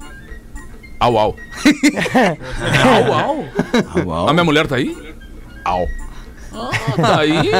[1.00, 1.36] Au, au.
[3.16, 4.28] au, au?
[4.30, 4.96] A minha mulher tá aí?
[5.64, 5.88] Au.
[6.54, 6.70] Ah,
[7.02, 7.52] tá aí?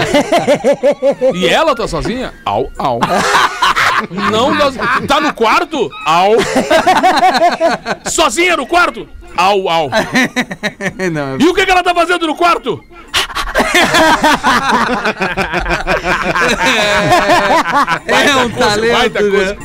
[1.34, 2.34] E ela tá sozinha?
[2.44, 3.00] Au, au.
[4.32, 4.76] Não, nós-
[5.08, 5.90] tá no quarto?
[6.06, 6.32] Au.
[8.10, 9.08] Sozinha no quarto?
[9.38, 9.90] Au, au.
[11.12, 12.84] Não, E o que, que ela tá fazendo no quarto?
[18.08, 19.30] É, um talento, baita né?
[19.30, 19.58] coisa.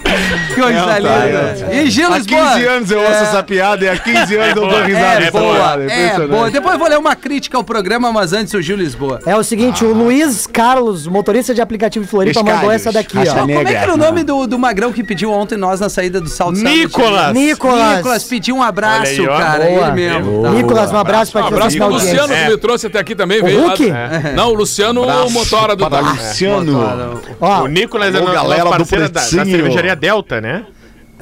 [0.54, 1.74] Coisa É linda.
[1.74, 2.52] E Gil Há Lisboa?
[2.52, 5.30] 15 anos eu ouço essa piada e há 15 anos eu dou risada É dessa
[5.38, 5.82] boa, piada.
[5.82, 6.30] é Impressionante.
[6.30, 6.50] boa.
[6.50, 9.20] Depois eu vou ler uma crítica ao programa, mas antes o Gil Lisboa.
[9.26, 12.92] É o seguinte, o Luiz Carlos, motorista de aplicativo de Floripa, Luiz mandou Carlos, essa
[12.92, 13.34] daqui, ó.
[13.40, 16.20] Como é que era o nome do, do magrão que pediu ontem nós na saída
[16.20, 16.58] do Salto?
[16.58, 17.32] Nicolas.
[17.32, 17.96] Nicolas.
[17.96, 19.38] Nicolas pediu um abraço, Olha aí, ó.
[19.38, 19.61] cara.
[19.68, 19.86] Boa.
[19.86, 20.42] Ele mesmo.
[20.42, 20.50] Tá.
[20.50, 21.88] Nicolas, um abraço pra Um ti, abraço pro.
[21.88, 23.40] Luciano, que me trouxe até aqui também.
[23.40, 23.90] O veio lá- Hulk?
[23.90, 24.32] É.
[24.34, 26.00] Não, o Luciano, o motora do Tá.
[26.00, 26.80] Luciano.
[27.40, 30.64] Ó, O Nicolas é nosso galera do parceiro da, da cervejaria Delta, né?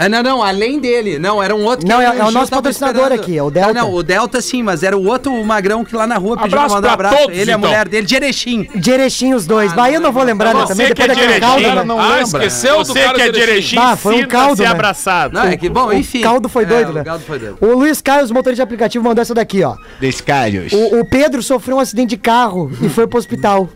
[0.02, 1.18] Ah, não, não, além dele.
[1.18, 3.20] Não, era um outro Não, que é- o é o nosso patrocinador esperando.
[3.20, 3.70] aqui, é o Delta.
[3.70, 6.52] Ah, não, o Delta sim, mas era o outro magrão que lá na rua pediu
[6.58, 7.16] pra mandar um pra abraço.
[7.18, 7.68] todos, ele e a então.
[7.68, 8.66] mulher dele, de Erechim.
[8.74, 9.74] de Erechim os dois.
[9.74, 11.84] Bah, eu não vou lembrar, né, Você também, que depois é de daquele Erechim, caldo,
[11.86, 12.22] não Ah, lembra.
[12.22, 14.68] esqueceu do Você cara que é de Erechim, Bah, foi um caldo, né?
[14.68, 15.34] abraçado.
[15.34, 16.20] Não, é que, bom, enfim.
[16.20, 17.00] O caldo foi doido, É, né?
[17.02, 17.58] O caldo foi doido.
[17.60, 19.76] O Luiz Carlos, motorista de aplicativo, mandou essa daqui, ó.
[20.00, 20.72] Descalhos.
[20.72, 23.68] O, o Pedro sofreu um acidente de carro e foi pro hospital.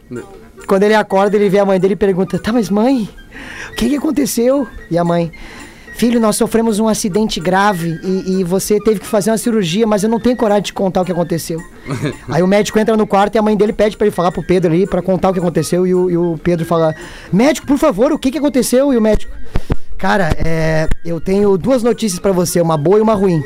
[0.67, 3.07] Quando ele acorda, ele vê a mãe dele e pergunta: Tá, mas mãe,
[3.71, 4.67] o que, que aconteceu?
[4.91, 5.31] E a mãe:
[5.97, 10.03] Filho, nós sofremos um acidente grave e, e você teve que fazer uma cirurgia, mas
[10.03, 11.63] eu não tenho coragem de contar o que aconteceu.
[12.29, 14.43] Aí o médico entra no quarto e a mãe dele pede pra ele falar pro
[14.43, 15.87] Pedro ali pra contar o que aconteceu.
[15.87, 16.95] E o, e o Pedro fala:
[17.33, 18.93] Médico, por favor, o que, que aconteceu?
[18.93, 19.33] E o médico:
[19.97, 23.43] Cara, é, eu tenho duas notícias pra você, uma boa e uma ruim.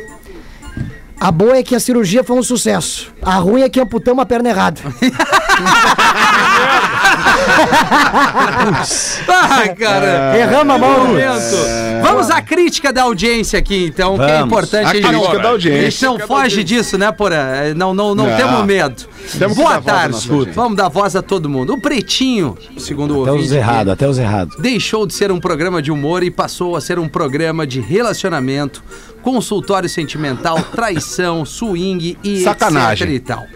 [1.20, 3.12] A boa é que a cirurgia foi um sucesso.
[3.20, 4.80] A ruim é que amputamos a perna errada.
[9.28, 10.36] Ah, cara.
[10.38, 11.06] Erramos a mão.
[11.08, 11.56] Momento.
[12.02, 14.46] Vamos à crítica da audiência aqui, então, que é Vamos.
[14.46, 14.86] importante.
[14.86, 15.80] A a gente crítica não, da audiência.
[15.86, 17.36] A gente não foge disso, né, Porã?
[17.36, 18.36] É, Não, não, não, Não.
[18.36, 19.04] temos medo.
[19.38, 20.28] Temos Boa tarde.
[20.54, 21.74] Vamos dar voz a todo mundo.
[21.74, 24.56] O Pretinho, segundo o Até os ouvinte aqui, errados, até os errados.
[24.58, 28.82] deixou de ser um programa de humor e passou a ser um programa de relacionamento,
[29.22, 33.08] consultório sentimental, traição, swing e Sacanagem.
[33.08, 33.46] etc e tal.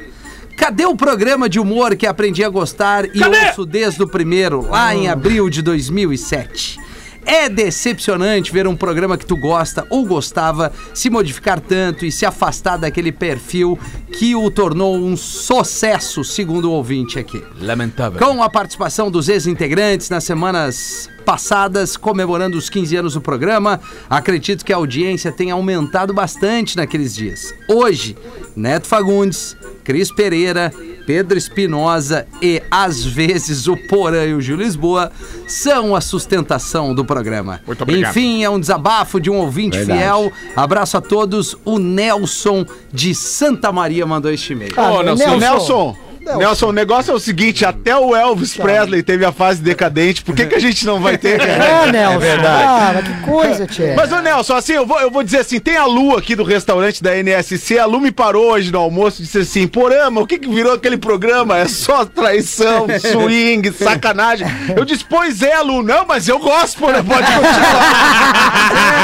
[0.56, 4.94] Cadê o programa de humor que aprendi a gostar e ouço desde o primeiro, lá
[4.94, 6.78] em abril de 2007?
[7.24, 12.26] É decepcionante ver um programa que tu gosta ou gostava se modificar tanto e se
[12.26, 13.78] afastar daquele perfil
[14.12, 17.42] que o tornou um sucesso, segundo o ouvinte aqui.
[17.61, 18.18] Lamentável.
[18.18, 23.80] Com a participação dos ex-integrantes nas semanas passadas, comemorando os 15 anos do programa,
[24.11, 27.54] acredito que a audiência tenha aumentado bastante naqueles dias.
[27.68, 28.16] Hoje,
[28.56, 30.72] Neto Fagundes, Cris Pereira,
[31.06, 35.10] Pedro Espinosa e, às vezes, o Porã e o Gil Lisboa
[35.46, 37.60] são a sustentação do programa.
[37.66, 38.10] Muito obrigado.
[38.10, 39.98] Enfim, é um desabafo de um ouvinte Verdade.
[40.00, 40.32] fiel.
[40.56, 41.56] Abraço a todos.
[41.64, 44.72] O Nelson de Santa Maria mandou este e-mail.
[44.76, 46.38] Ah, Ô, Nelson, Nelson, Nelson.
[46.38, 50.35] Nelson, o negócio é o seguinte, até o Elvis Presley teve a fase decadente, por
[50.35, 51.64] que, que a gente não vai ter, cara?
[51.64, 52.26] É, Nelson.
[52.46, 53.94] Ah, mas que coisa, Tchê.
[53.96, 56.44] Mas, ô Nelson, assim, eu vou, eu vou dizer assim, tem a Lu aqui do
[56.44, 60.26] restaurante da NSC, a Lu me parou hoje no almoço e disse assim, porama, o
[60.26, 61.58] que que virou aquele programa?
[61.58, 64.46] É só traição, swing, sacanagem.
[64.76, 69.02] Eu disse, pois é, Lu, não, mas eu gosto, porra, pode continuar.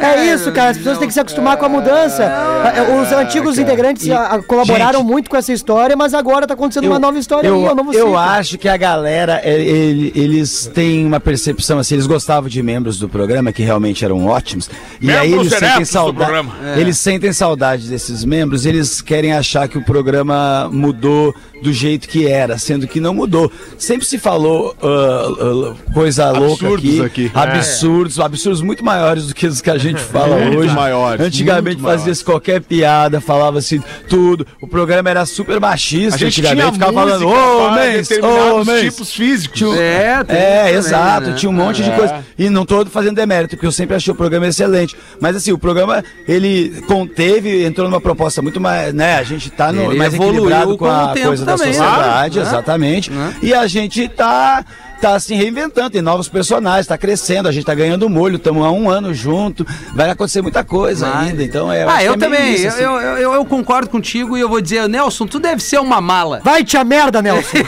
[0.00, 0.70] É isso, cara.
[0.70, 2.22] As pessoas têm que se acostumar com a mudança.
[2.24, 6.54] É, Os antigos integrantes a- a- colaboraram gente, muito com essa história, mas agora tá
[6.54, 8.16] acontecendo uma nova história eu, aí, um novo eu ciclo.
[8.18, 12.98] acho que a galera, é, ele- eles têm uma percepção assim, eles gostavam de membros
[12.98, 14.70] do programa que realmente eram ótimos.
[15.00, 16.48] E aí eles sentem saudade.
[16.76, 22.26] Eles sentem saudade desses membros, eles querem achar que o programa mudou do jeito que
[22.26, 23.50] era, sendo que não mudou.
[23.78, 25.28] Sempre se falou ah,
[25.76, 27.30] ah, coisa louca Absurdos aqui, aqui.
[27.34, 30.74] absurdos, absurdos muito maiores do que os que a gente fala Muito hoje.
[30.74, 34.46] maiores, Antigamente fazia-se qualquer piada, falava-se tudo.
[34.60, 36.14] O programa era super machista.
[36.16, 38.80] A gente tinha antigamente ficava música falando, homens, determinados homens.
[38.92, 39.62] tipos físicos.
[39.76, 41.36] É, tem É, também, exato, né?
[41.36, 42.24] tinha um monte de coisa.
[42.38, 44.96] E não tô fazendo demérito, porque eu sempre achei o programa excelente.
[45.20, 49.16] Mas assim, o programa, ele conteve, entrou numa proposta muito mais, né?
[49.18, 52.44] A gente tá no, Ele mais equilibrado com com a tempo coisa da sociedade, né?
[52.44, 53.10] exatamente.
[53.10, 53.34] Né?
[53.42, 54.64] E a gente tá
[55.00, 58.70] tá se reinventando, tem novos personagens, tá crescendo, a gente tá ganhando molho, estamos há
[58.70, 61.28] um ano junto, vai acontecer muita coisa Vai.
[61.28, 61.82] ainda, então é...
[61.84, 62.54] Ah, acho eu é também.
[62.54, 63.04] isso, eu, assim.
[63.06, 66.40] eu, eu, eu concordo contigo e eu vou dizer, Nelson, tu deve ser uma mala.
[66.44, 67.58] Vai te a merda, Nelson.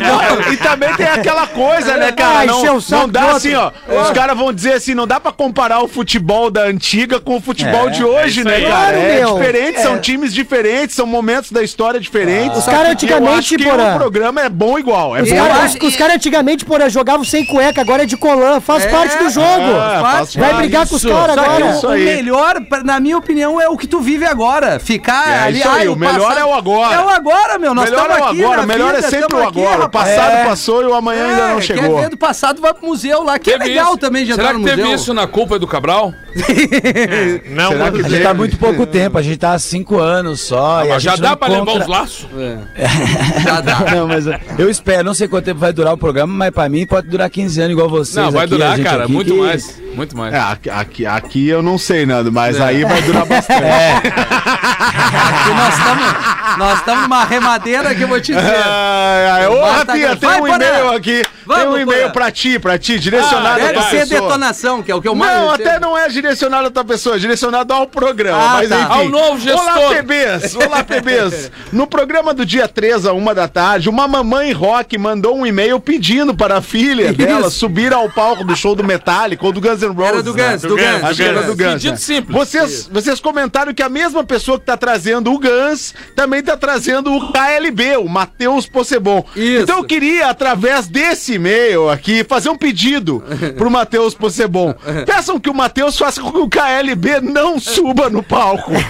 [0.00, 2.46] Não, e também tem aquela coisa, né, Ah, cara?
[2.46, 3.70] Não, encheu o saco não dá assim, ó.
[4.02, 7.40] Os caras vão dizer assim, não dá pra comparar o futebol da antiga com o
[7.40, 8.62] futebol É, de hoje, é né, aí.
[8.62, 8.70] cara?
[8.80, 9.34] Claro, é meu.
[9.38, 12.58] diferente, são times diferentes, são momentos da história diferentes.
[12.58, 13.94] Os caras Eu antigamente, acho que porra.
[13.94, 15.16] o programa é bom igual.
[15.16, 18.06] É Os bom Eu caras acho- os caras antigamente, porra, jogavam sem cueca, agora é
[18.06, 18.60] de colã.
[18.60, 19.46] Faz É, parte do jogo.
[19.46, 21.12] é, faz Vai brigar com os Isso.
[21.12, 21.70] caras agora.
[21.70, 24.78] isso o, o melhor, na minha opinião, é o que tu vive agora.
[24.80, 25.58] Ficar É ali.
[25.58, 26.94] isso aí, ai, o melhor é o agora.
[26.94, 27.74] É o agora, meu.
[27.74, 28.42] Nós melhor é o aqui.
[28.44, 29.78] agora, o melhor vida, é sempre o aqui, agora.
[29.78, 30.08] o rapaz.
[30.10, 30.44] passado É.
[30.44, 31.94] passou e o amanhã ainda não É, chegou.
[31.96, 33.98] Quer ver do passado, vai pro museu lá, que é Teve legal isso.
[33.98, 34.96] também de Será entrar no que teve museu.
[34.96, 36.12] isso na culpa do Cabral?
[37.50, 39.98] Não, Será que A gente tá há muito pouco tempo, a gente tá há cinco
[39.98, 40.80] anos só.
[40.82, 42.26] a Mas já dá pra levar os laços?
[43.44, 43.80] Já dá.
[43.94, 44.24] Não, mas
[44.58, 47.28] eu espero, não sei quanto tempo vai durar o programa, mas pra mim pode durar
[47.30, 48.16] 15 anos igual vocês.
[48.16, 49.80] Não, vai aqui, durar, gente cara, aqui, muito que- mais.
[49.94, 50.32] Muito mais.
[50.32, 50.38] É,
[50.72, 52.62] aqui, aqui, eu não sei, Nando, mas É.
[52.62, 53.64] aí vai durar bastante.
[53.64, 58.54] Aqui nós estamos nós estamos numa remadeira que eu vou te dizer.
[58.64, 61.22] Ai, Ô, Rafinha, tem Vai, um e-mail aqui.
[61.46, 64.20] Vamos, tem um e-mail pra ti, pra ti, direcionado Deve pra ser pessoa.
[64.20, 67.16] detonação, que é o que eu mais Não, até não é direcionado a tua pessoa,
[67.16, 68.38] é direcionado ao programa.
[68.38, 68.76] Ah, mas tá.
[68.80, 68.86] enfim.
[68.90, 69.60] Ao novo gestor.
[69.80, 70.54] Olá, PBs!
[70.56, 71.50] Olá, PBs!
[71.72, 75.80] No programa do dia 3 a 1 da tarde, uma mamãe rock mandou um e-mail
[75.80, 79.82] pedindo para a filha dela subir ao palco do show do Metallica ou do Guns
[79.82, 80.12] N' Roses.
[80.12, 80.50] Era do né?
[80.52, 81.04] Guns, do Guns.
[81.04, 81.72] Acho que era do Guns.
[81.72, 81.96] Pedido né?
[81.96, 82.36] simples.
[82.36, 87.12] Vocês, vocês comentaram que a mesma pessoa que tá trazendo o Guns também tá trazendo
[87.12, 89.24] o KLB, o Matheus Possebon.
[89.34, 89.62] Isso.
[89.62, 93.22] Então eu queria, através desse e-mail aqui, fazer um pedido
[93.56, 94.74] pro Matheus Possebon.
[95.06, 98.72] Peçam que o Matheus faça com que o KLB não suba no palco.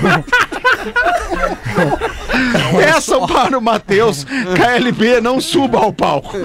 [2.77, 6.37] Peçam para o Matheus, KLB não suba ao palco.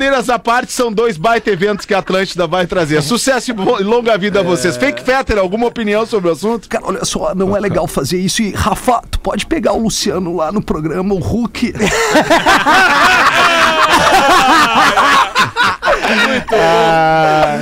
[0.00, 3.02] Brincadeiras à parte, são dois baita eventos que a Atlântida vai trazer.
[3.02, 4.78] Sucesso e longa vida a vocês.
[4.78, 6.70] Fake Fetter, alguma opinião sobre o assunto?
[6.70, 8.40] Cara, olha só, não é legal fazer isso.
[8.40, 11.74] E, Rafa, tu pode pegar o Luciano lá no programa, o Hulk.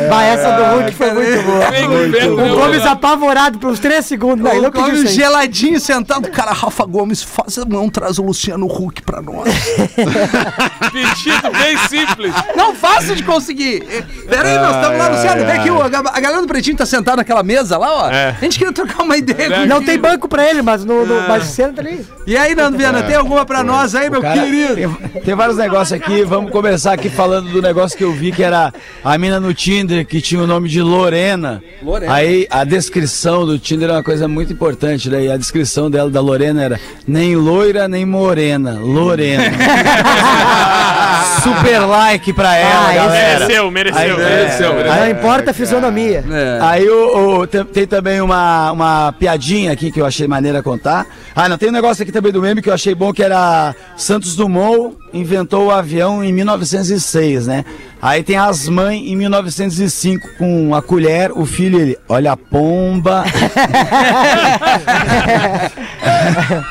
[0.09, 1.69] Bah, essa do Hulk foi muito boa.
[1.69, 4.45] O né, Gomes apavorado pelos três segundos.
[4.45, 6.29] Não, ele não O pediu Gomes geladinho sentado.
[6.31, 9.49] Cara, Rafa Gomes, faz a mão, traz o Luciano Hulk pra nós.
[10.93, 12.33] Pedido bem simples.
[12.57, 13.83] Não fácil de conseguir.
[14.29, 15.45] Pera aí, nós estamos lá, Luciano.
[15.47, 18.11] Vem aqui, o- a galera do Pretinho tá sentada naquela mesa lá, ó.
[18.11, 18.37] É.
[18.41, 19.51] A gente queria trocar uma ideia.
[19.61, 22.05] com- Não tem banco pra ele, mas no, no mas senta ali.
[22.27, 24.75] E aí, Nando Viana, tem alguma pra nós aí, meu Cara, querido?
[25.13, 26.23] Tem, tem vários negócios aqui.
[26.25, 28.73] Vamos começar aqui falando do negócio que eu vi que era
[29.05, 31.61] a mina no Tinder que tinha o nome de Lorena.
[31.83, 32.15] Lorena.
[32.15, 35.25] Aí a descrição do Tinder é uma coisa muito importante, né?
[35.25, 39.43] E a descrição dela da Lorena era nem loira nem morena, Lorena.
[41.43, 43.39] Super like pra ela, Ah, galera.
[43.41, 44.01] Mereceu, mereceu.
[44.01, 44.95] Aí, Mereceu, mereceu.
[45.01, 46.25] Não importa a fisionomia.
[46.31, 46.59] É.
[46.63, 51.07] Aí o, o- tem, tem também uma, uma piadinha aqui que eu achei maneira contar.
[51.35, 53.75] Ah, não, tem um negócio aqui também do meme que eu achei bom que era
[53.97, 57.65] Santos Dumont inventou o avião em 1906, né?
[58.01, 63.25] Aí tem as mães em 1905 com a colher, o filho ele, olha a pomba.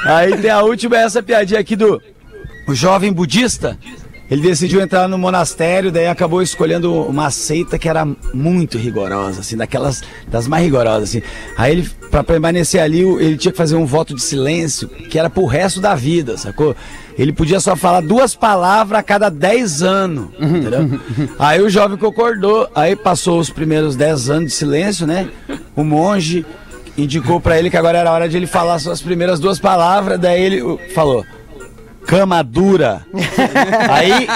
[0.05, 2.01] Aí tem a última essa piadinha aqui do
[2.67, 3.77] o jovem budista.
[4.29, 9.55] Ele decidiu entrar no monastério, daí acabou escolhendo uma seita que era muito rigorosa, assim,
[9.55, 11.21] daquelas das mais rigorosas, assim.
[11.57, 15.29] Aí ele, para permanecer ali, ele tinha que fazer um voto de silêncio, que era
[15.29, 16.75] pro resto da vida, sacou?
[17.17, 20.99] Ele podia só falar duas palavras a cada 10 anos, entendeu?
[21.39, 25.27] Aí o jovem concordou, aí passou os primeiros 10 anos de silêncio, né?
[25.75, 26.45] O monge
[26.95, 30.41] indicou pra ele que agora era hora de ele falar suas primeiras duas palavras, daí
[30.41, 31.25] ele falou:
[32.07, 33.05] cama dura.
[33.91, 34.27] Aí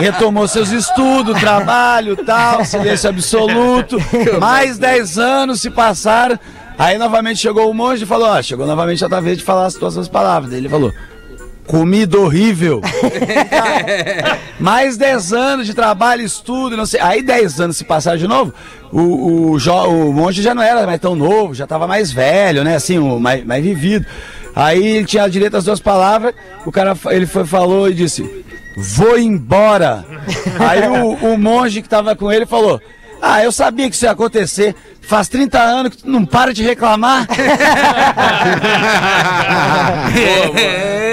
[0.00, 3.96] retomou seus estudos, trabalho, tal, silêncio absoluto.
[4.38, 6.38] Mais 10 anos se passaram.
[6.78, 9.66] Aí novamente chegou o monge e falou: Ó, chegou novamente a tua vez de falar
[9.66, 10.50] as tuas duas palavras.
[10.50, 10.92] Daí ele falou:
[11.66, 12.80] Comida horrível.
[14.60, 17.00] Mais 10 anos de trabalho, estudo, não sei.
[17.00, 18.54] Aí 10 anos se passaram de novo,
[18.92, 22.62] o, o, jo- o monge já não era mais tão novo, já estava mais velho,
[22.64, 22.76] né?
[22.76, 24.06] Assim, o, mais, mais vivido.
[24.54, 28.44] Aí ele tinha direito às duas palavras, o cara ele foi, falou e disse:
[28.76, 30.04] Vou embora.
[30.58, 32.80] Aí o, o monge que estava com ele falou:
[33.20, 34.74] Ah, eu sabia que isso ia acontecer.
[35.02, 37.26] Faz 30 anos que tu não para de reclamar.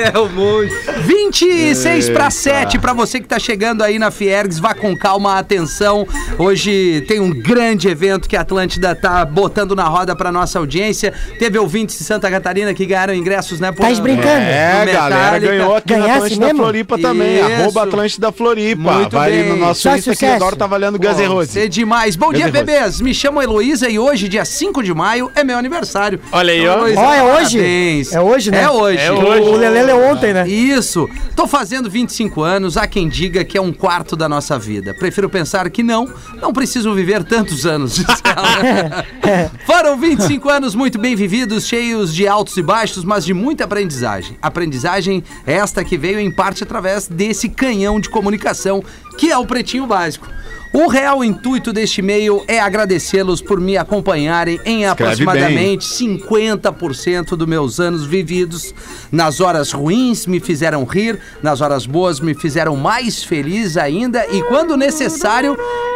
[0.04, 0.74] É, o monte.
[1.06, 6.06] 26 para 7 para você que tá chegando aí na Fiergs, vá com calma, atenção.
[6.38, 11.14] Hoje tem um grande evento que a Atlântida tá botando na roda para nossa audiência.
[11.40, 13.72] Teve ouvintes de Santa Catarina que ganharam ingressos, né?
[13.72, 14.28] Tá brincando?
[14.28, 16.60] É, No galera, ganhou aqui na Ganhasse Atlântida mesmo?
[16.64, 17.36] Floripa também.
[17.40, 17.46] Isso.
[17.62, 18.92] Arroba Atlântida Floripa.
[18.94, 19.50] Muito Vai bem.
[19.50, 20.36] no nosso Só Insta que sucesso.
[20.36, 21.56] agora tá valendo Guns N' Roses.
[21.56, 22.16] É demais.
[22.16, 23.00] Bom dia, bebês.
[23.00, 26.20] Me chamo Heloísa e hoje, dia 5 de maio, é meu aniversário.
[26.32, 27.58] Olha aí, Então, Ó, é hoje?
[27.58, 28.14] parabéns.
[28.14, 28.64] É hoje, né?
[28.64, 28.98] É hoje.
[29.00, 29.50] É hoje.
[29.50, 30.48] O Lelê é ontem, né?
[30.48, 31.10] Isso.
[31.36, 34.94] Tô fazendo 25 anos, há quem diga que é um quarto da nossa vida.
[34.94, 39.06] Prefiro pensar que não, não preciso viver tantos anos, ela.
[39.66, 44.38] Foram 25 anos muito bem vividos, cheios de altos e baixos, mas de muita aprendizagem.
[44.42, 48.84] Aprendizagem esta que veio em parte através desse canhão de comunicação
[49.18, 50.28] que é o Pretinho Básico.
[50.74, 57.80] O real intuito deste e-mail é agradecê-los por me acompanharem em aproximadamente 50% dos meus
[57.80, 58.74] anos vividos.
[59.12, 64.42] Nas horas ruins me fizeram rir, nas horas boas me fizeram mais feliz ainda e,
[64.44, 65.56] quando necessário,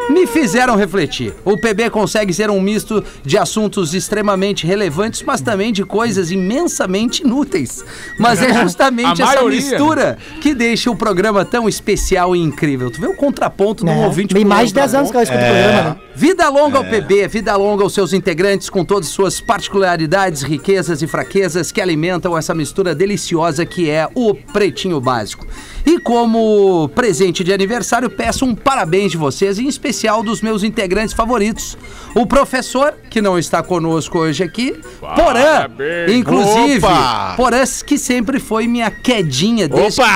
[0.09, 1.33] me fizeram refletir.
[1.43, 7.23] O PB consegue ser um misto de assuntos extremamente relevantes, mas também de coisas imensamente
[7.23, 7.83] inúteis.
[8.19, 9.59] Mas é justamente essa maioria.
[9.59, 12.91] mistura que deixa o programa tão especial e incrível.
[12.91, 14.05] Tu vê o contraponto um Né?
[14.05, 15.09] ouvinte Tem pro mais de outro.
[15.09, 15.95] 10 anos que eu escuto o programa, né?
[16.17, 21.07] Vida longa ao PB, vida longa aos seus integrantes com todas suas particularidades, riquezas e
[21.07, 25.45] fraquezas que alimentam essa mistura deliciosa que é o Pretinho Básico.
[25.85, 31.13] E como presente de aniversário, peço um parabéns de vocês, em especial dos meus integrantes
[31.13, 31.77] favoritos.
[32.15, 35.67] O professor, que não está conosco hoje aqui, Porã,
[36.11, 37.35] inclusive, Opa!
[37.37, 40.11] Porã que sempre foi minha quedinha desde Opa!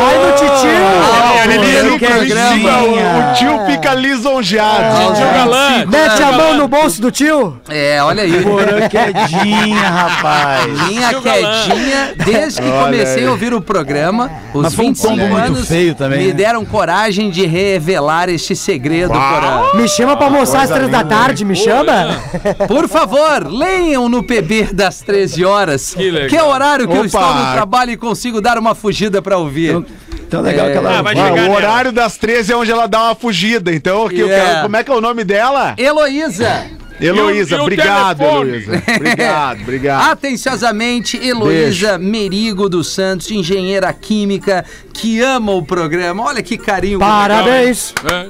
[0.00, 0.86] Vai no titio!
[1.02, 1.90] Ah, Olha, ele.
[1.90, 4.45] O, o tio fica lisonjeado.
[4.46, 5.84] Tio Galã.
[5.86, 7.58] Mete a mão no bolso do tio!
[7.68, 8.42] É, olha aí.
[8.42, 10.66] Porã quedinha, rapaz.
[10.88, 11.62] Minha Tio Galã.
[11.68, 15.46] quedinha, desde que comecei a ouvir o programa, os Mas foi um 25 combo muito
[15.46, 16.32] anos feio também, me né?
[16.34, 19.74] deram coragem de revelar este segredo, Porã.
[19.74, 22.20] Me chama pra almoçar às três da tarde, me chama?
[22.68, 26.28] Por favor, leiam no PB das 13 horas, Que legal.
[26.28, 27.06] que é o horário que eu Opa.
[27.06, 29.84] estou no trabalho e consigo dar uma fugida pra ouvir.
[30.28, 30.72] Tão legal É.
[30.72, 31.54] que ela Ah, vai Ah, chegar o nela.
[31.54, 33.72] horário das 13 é onde ela dá uma fugida.
[33.72, 34.50] Então, aqui eu Yeah.
[34.50, 35.74] quero- como é que é o nome dela?
[35.78, 36.66] Heloísa.
[37.00, 38.22] Heloísa, obrigado?
[38.22, 38.82] Heloísa.
[38.96, 40.10] Obrigado, obrigado.
[40.12, 46.24] Atenciosamente, Heloísa Merigo dos Santos, engenheira química, que ama o programa.
[46.24, 46.98] Olha que carinho.
[46.98, 47.92] Parabéns!
[48.10, 48.28] É.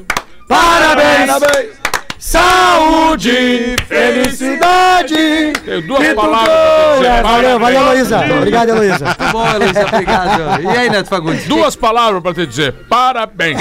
[0.48, 1.85] Parabéns!
[2.28, 3.76] Saúde!
[3.86, 5.52] Felicidade!
[5.64, 7.80] Tenho duas palavras pra valeu, valeu.
[7.82, 8.20] Heloísa.
[8.36, 9.04] Obrigado, Heloísa.
[9.04, 10.62] Muito bom, Heloísa, obrigado.
[10.62, 11.44] E aí, Neto Fagundes?
[11.46, 12.72] Duas palavras pra te dizer.
[12.88, 13.60] Parabéns.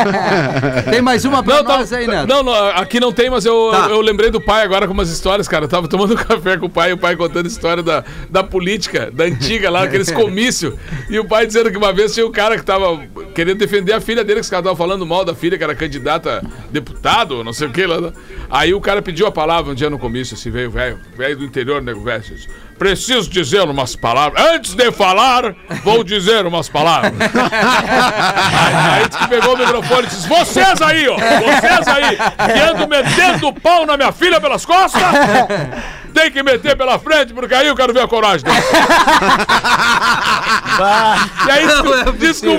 [0.90, 2.26] Tem mais uma pra Não, tá- nós aí, Neto?
[2.26, 3.88] não, não, aqui não tem, mas eu, Tá.
[3.90, 5.66] eu lembrei do pai agora com umas histórias, cara.
[5.66, 9.10] Eu tava tomando café com o pai, e o pai contando história da, da política,
[9.12, 10.72] da antiga lá, aqueles comícios.
[11.10, 12.98] E o pai dizendo que uma vez tinha um cara que tava
[13.34, 15.74] querendo defender a filha dele, que os caras estavam falando mal da filha, que era
[15.74, 18.00] candidata a deputado, não sei o lá.
[18.00, 18.12] né?
[18.48, 21.44] Aí o cara pediu a palavra um dia no comício, assim, veio, velho, velho do
[21.44, 22.24] interior, nego velho.
[22.74, 24.44] Disse, Preciso dizer umas palavras.
[24.46, 27.12] Antes de falar, vou dizer umas palavras.
[28.94, 31.16] Aí, disse que pegou o microfone e disse: Vocês aí, ó!
[31.16, 35.02] Vocês aí, que andam metendo o pau na minha filha pelas costas,
[36.12, 38.56] tem que meter pela frente, porque aí eu quero ver a coragem dele.
[41.46, 42.50] E aí Não é que o mesmo,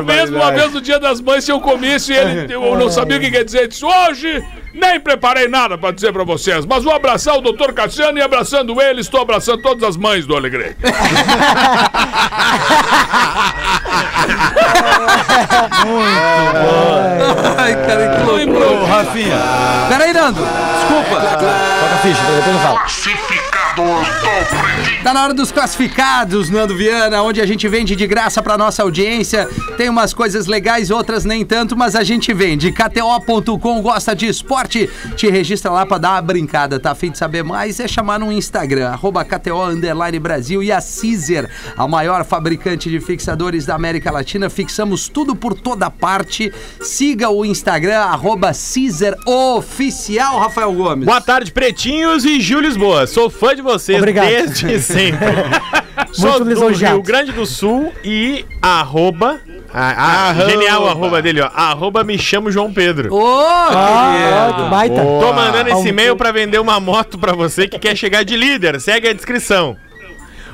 [0.00, 2.90] o mesmo, uma vez no dia das mães tinha um comício e ele eu não
[2.90, 3.58] sabia o que quer dizer.
[3.60, 7.72] Ele disse: Hoje nem preparei nada pra dizer pra vocês, mas vou abraçar o doutor
[7.72, 10.76] Cassiano e abraçando ele, estou abraçando todas as mães do Alegrete.
[17.58, 18.86] Ai, cara, que loucura.
[18.86, 19.38] Rafinha,
[19.88, 20.40] Peraí, Nando.
[20.40, 21.20] Desculpa.
[21.20, 23.41] toca a ficha, depois eu falo.
[25.02, 28.82] Tá na hora dos classificados, Nando Viana, onde a gente vende de graça pra nossa
[28.82, 29.48] audiência.
[29.78, 32.70] Tem umas coisas legais, outras nem tanto, mas a gente vende.
[32.70, 34.90] KTO.com gosta de esporte?
[35.16, 36.94] Te registra lá pra dar uma brincada, tá?
[36.94, 37.80] Fim de saber mais?
[37.80, 43.00] É chamar no Instagram, arroba KTO Underline Brasil e a Caesar, a maior fabricante de
[43.00, 44.50] fixadores da América Latina.
[44.50, 46.52] Fixamos tudo por toda parte.
[46.82, 51.06] Siga o Instagram, arroba Caesar Oficial, Rafael Gomes.
[51.06, 53.06] Boa tarde, pretinhos e Gil Lisboa.
[53.06, 54.26] Sou fã de vocês Obrigado.
[54.28, 55.26] desde sempre.
[56.12, 56.68] Sou do.
[56.68, 59.40] Rio Grande do Sul e arroba.
[59.74, 61.46] Ah, ah, genial o arroba dele, ó.
[61.54, 63.14] Arroba me chamo João Pedro.
[63.14, 64.96] Ô, Ah, que baita.
[65.02, 68.36] Tô mandando esse Ah, e-mail pra vender uma moto pra você que quer chegar de
[68.36, 68.78] líder.
[68.80, 69.76] Segue a descrição.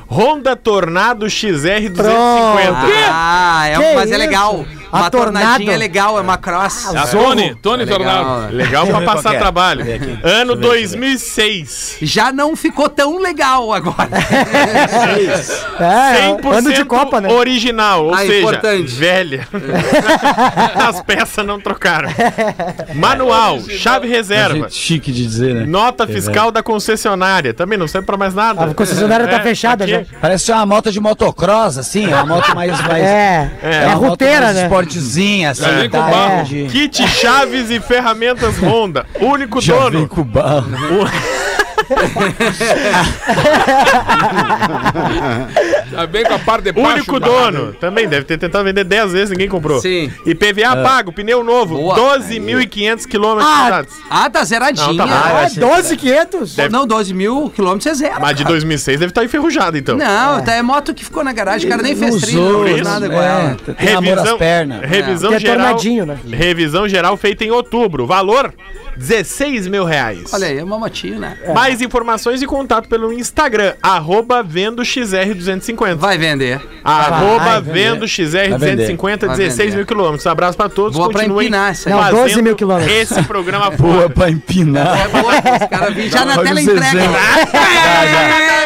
[0.09, 2.77] Honda Tornado XR 250.
[3.11, 4.65] Ah, é, mas é legal.
[4.91, 5.43] A Uma Tornado?
[5.43, 6.95] tornadinha é legal, é uma cross.
[6.95, 8.41] A Tony, Tony É legal, Tornado.
[8.41, 8.63] né?
[8.63, 9.37] Legal pra passar é.
[9.37, 9.81] trabalho.
[9.81, 11.97] Ano Deixa eu ver, deixa 2006.
[12.01, 14.09] Já não ficou tão legal agora.
[15.79, 17.31] É, 100% ano de Copa, né?
[17.31, 18.91] original, ou Ah, seja, importante.
[18.95, 19.47] velha.
[20.87, 22.09] As peças não trocaram.
[22.93, 24.53] Manual, chave reserva.
[24.55, 25.65] Jeito chique de dizer, né?
[25.65, 27.53] Nota fiscal da concessionária.
[27.53, 28.65] Também não serve pra mais nada.
[28.65, 29.93] A concessionária tá fechada aqui.
[29.93, 30.01] já.
[30.19, 32.79] Parece uma moto de motocross, assim, é uma moto mais...
[32.85, 34.69] mais É, é, roteira, mais né?
[34.81, 36.09] Esportezinha, assim, vem com tá?
[36.09, 36.41] barro.
[36.41, 39.05] É, Kit chaves e ferramentas Honda.
[39.19, 40.07] Único Já vem dono.
[40.07, 40.67] com barro.
[45.91, 46.93] Já vem com a parte de baixo.
[46.95, 47.73] Único do dono.
[47.73, 49.81] Também deve ter tentado vender 10 vezes, ninguém comprou.
[49.81, 50.11] Sim.
[50.25, 51.95] E PVA pago, pneu novo, Boa.
[52.19, 53.83] 12.500 quilômetros Ah.
[54.09, 54.87] Ah, tá zeradinha.
[54.87, 55.03] Não, tá.
[55.05, 56.57] Ah, achei- 12,500?
[56.69, 58.21] Não, 12 mil quilômetros é zero.
[58.21, 59.97] Mas de 2006 deve estar enferrujado, então.
[59.97, 62.91] Não, tá, é moto que ficou na garagem, o cara nem fez Não trilha, não
[62.91, 64.81] nada com é, pernas.
[64.81, 65.75] Revisão Que é geral.
[66.05, 66.17] né?
[66.31, 68.05] Revisão geral feita em outubro.
[68.05, 68.53] Valor
[68.99, 70.31] 16 mil reais.
[70.33, 71.37] Olha aí, é uma motinho, né?
[71.55, 75.95] Mais informações e contato pelo Instagram, arroba vendo XR250.
[75.95, 76.59] Vai vender.
[76.83, 79.75] Arroba Vai vendo XR250, Vai 16 vender.
[79.77, 80.27] mil quilômetros.
[80.27, 80.97] Abraço pra todos.
[80.97, 81.95] Boa pra empinar isso aí.
[81.95, 82.91] Não, 12 fazendo mil quilômetros.
[82.93, 84.99] Esse programa Boa pra empinar.
[84.99, 86.81] É boa, os caras vêm já na tela entrega.
[86.81, 87.09] Zezé.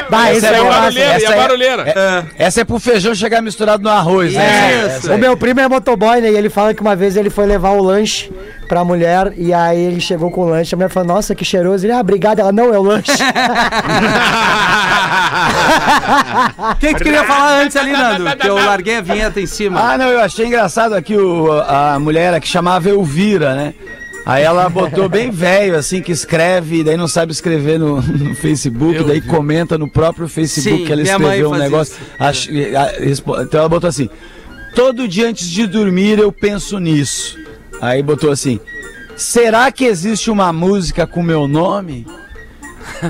[0.09, 0.79] Bah, esse E é a massa.
[0.79, 2.31] barulheira, essa é- barulheira.
[2.37, 4.97] Essa é pro feijão chegar misturado no arroz, né?
[4.97, 5.11] Isso.
[5.13, 6.31] O meu primo é motoboy, né?
[6.31, 8.31] E ele fala que uma vez ele foi levar o lanche
[8.73, 10.73] pra mulher e aí ele chegou com o lanche.
[10.73, 11.85] A mulher falou, nossa, que cheiroso.
[11.85, 12.39] Ele, ah, obrigado.
[12.39, 13.11] Ela, não, é o lanche.
[16.71, 18.35] O que que tu queria falar antes ali, Nando?
[18.37, 19.79] Que eu larguei a vinheta em cima.
[19.79, 23.73] Ah, não, eu achei engraçado aqui o, a mulher que chamava Elvira, né?
[24.25, 29.03] Aí ela botou bem velho, assim, que escreve, daí não sabe escrever no, no Facebook,
[29.03, 31.95] daí comenta no próprio Facebook Sim, que ela minha mãe escreveu um faz negócio.
[32.19, 34.09] Ach- a- respo- então ela botou assim:
[34.75, 37.37] todo dia antes de dormir eu penso nisso.
[37.83, 38.61] Aí botou assim:
[39.17, 42.07] será que existe uma música com meu nome?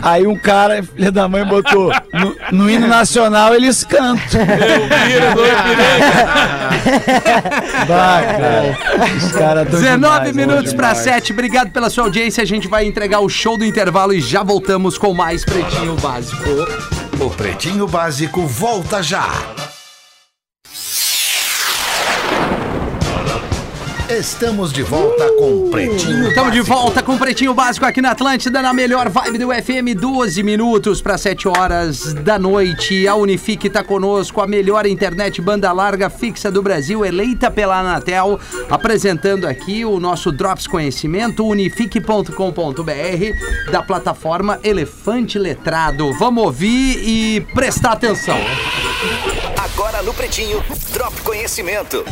[0.02, 4.42] Aí um cara, filho da mãe, botou no, no hino nacional eles cantam.
[5.08, 5.42] Vira do
[7.88, 8.78] Bah, cara.
[9.16, 11.04] Os caras tão 19 demais, minutos para demais.
[11.04, 11.34] 7.
[11.34, 12.42] Obrigado pela sua audiência.
[12.42, 16.50] A gente vai entregar o show do intervalo e já voltamos com mais Pretinho Básico.
[17.20, 19.30] O Pretinho Básico volta já.
[24.10, 26.78] Estamos de volta com Pretinho Estamos de Básico.
[26.78, 31.02] volta com o Pretinho Básico aqui na Atlântida, na melhor vibe do FM, 12 minutos
[31.02, 33.08] para 7 horas da noite.
[33.08, 38.38] A Unifique está conosco, a melhor internet banda larga fixa do Brasil, eleita pela Anatel,
[38.70, 46.12] apresentando aqui o nosso Drops Conhecimento, unifique.com.br, da plataforma Elefante Letrado.
[46.20, 48.38] Vamos ouvir e prestar atenção.
[49.58, 52.04] Agora no Pretinho, Drop Conhecimento.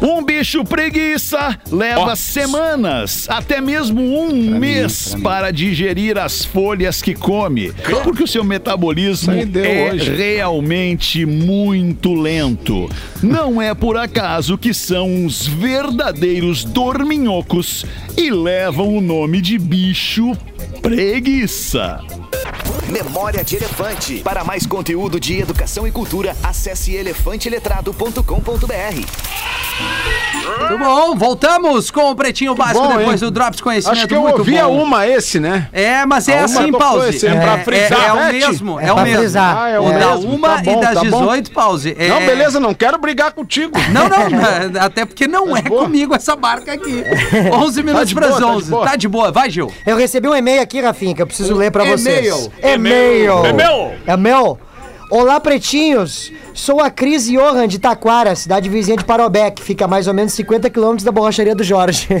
[0.00, 7.72] Um bicho preguiça leva semanas, até mesmo um mês para digerir as folhas que come,
[8.04, 10.14] porque o seu metabolismo é hoje.
[10.14, 12.90] realmente muito lento.
[13.22, 17.84] Não é por acaso que são uns verdadeiros dorminhocos
[18.16, 20.36] e levam o nome de bicho
[20.82, 22.00] preguiça.
[22.88, 24.20] Memória de Elefante.
[24.22, 28.22] Para mais conteúdo de educação e cultura, acesse elefanteletrado.com.br.
[30.58, 33.28] Muito bom, voltamos com o Pretinho Básico bom, depois hein?
[33.28, 33.98] do Drops Conhecimento.
[33.98, 34.82] Acho que eu muito ouvia bom.
[34.84, 35.68] uma esse, né?
[35.72, 37.26] É, mas é assim, pause.
[37.26, 38.38] É, é pra é- frisar, é o né, Ti?
[38.48, 39.18] mesmo, é, É o mesmo.
[39.18, 39.56] frisar.
[39.58, 41.20] Ah, é o o da uma tá bom, e das tá bom.
[41.20, 41.96] 18, pause.
[41.98, 43.72] É- Não, beleza, não quero brigar contigo.
[43.92, 44.16] Não, não,
[44.80, 45.82] até porque não é boa.
[45.82, 47.04] comigo essa barca aqui.
[47.52, 48.70] 11 minutos de para as boa, tá de 11.
[48.70, 48.84] boa.
[48.86, 49.70] Tá de boa, vai, Gil.
[49.84, 52.26] Eu recebi um e-mail aqui, Rafinha, que eu preciso ler pra vocês.
[52.26, 52.52] E-mail.
[52.74, 53.46] E-mail.
[53.46, 53.92] E-mail.
[54.06, 54.58] É meu.
[55.10, 56.32] Olá, pretinhos.
[56.52, 60.14] Sou a Cris Johan de Taquara, cidade vizinha de Parobé, que fica a mais ou
[60.14, 62.08] menos 50 quilômetros da borracharia do Jorge.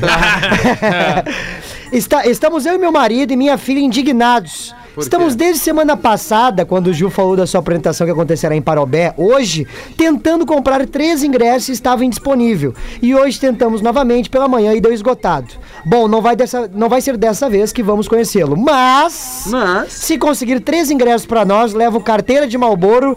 [1.92, 4.74] Está- estamos eu e meu marido e minha filha indignados.
[4.98, 9.12] Estamos desde semana passada, quando o Gil falou da sua apresentação que acontecerá em Parobé,
[9.16, 9.66] hoje,
[9.96, 12.74] tentando comprar três ingressos e estava indisponível.
[13.02, 15.48] E hoje tentamos novamente pela manhã e deu esgotado.
[15.84, 19.44] Bom, não vai, dessa, não vai ser dessa vez que vamos conhecê-lo, mas...
[19.48, 19.92] Mas.
[19.92, 23.14] Se conseguir três ingressos pra nós, levo carteira de Malboro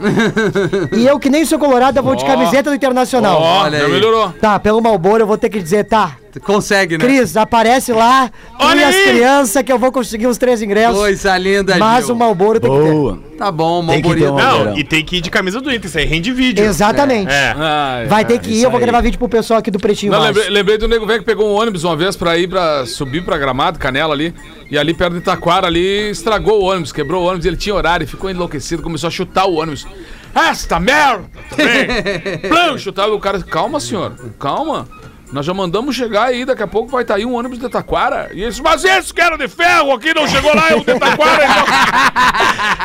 [0.95, 2.27] e eu, que nem sou colorado, vou de Ó.
[2.27, 3.39] camiseta do Internacional.
[3.41, 3.91] Ó, Olha já aí.
[3.91, 4.33] melhorou.
[4.41, 6.17] Tá, pelo Malboro eu vou ter que dizer, tá.
[6.43, 7.03] Consegue, né?
[7.05, 10.97] Cris, aparece lá, Olha as crianças que eu vou conseguir os três ingressos.
[10.97, 12.15] Coisa linda, mas Gil.
[12.15, 12.91] o Malboro tem que ter.
[12.91, 13.19] Boa.
[13.37, 14.31] Tá bom, Malborito.
[14.31, 16.63] uma- Não, e tem que ir de camisa do Inter, isso aí rende vídeo.
[16.65, 17.31] Exatamente.
[17.31, 17.53] É.
[17.57, 18.25] Ai, Vai ai.
[18.25, 20.49] ter que ir, isso eu vou gravar vídeo pro pessoal aqui do Pretinho Não, lembrei,
[20.49, 23.37] lembrei do nego velho que pegou um ônibus uma vez pra ir pra subir pra
[23.37, 24.33] Gramado, Canela ali.
[24.69, 28.05] E ali perto de Itaquara ali estragou o ônibus, quebrou o ônibus, ele tinha horário,
[28.07, 29.87] ficou enlouquecido, começou a chutar o ônibus.
[30.35, 31.23] Esta merda!
[31.49, 32.37] também.
[32.49, 33.39] Plum, chutava o cara.
[33.41, 34.87] Calma, senhor, calma.
[35.31, 38.29] Nós já mandamos chegar aí, daqui a pouco vai estar aí um ônibus de Itaquara.
[38.33, 40.91] E eles, mas esse que era de ferro aqui não chegou lá, é o de
[40.91, 41.43] Itaquara.
[41.45, 41.65] então.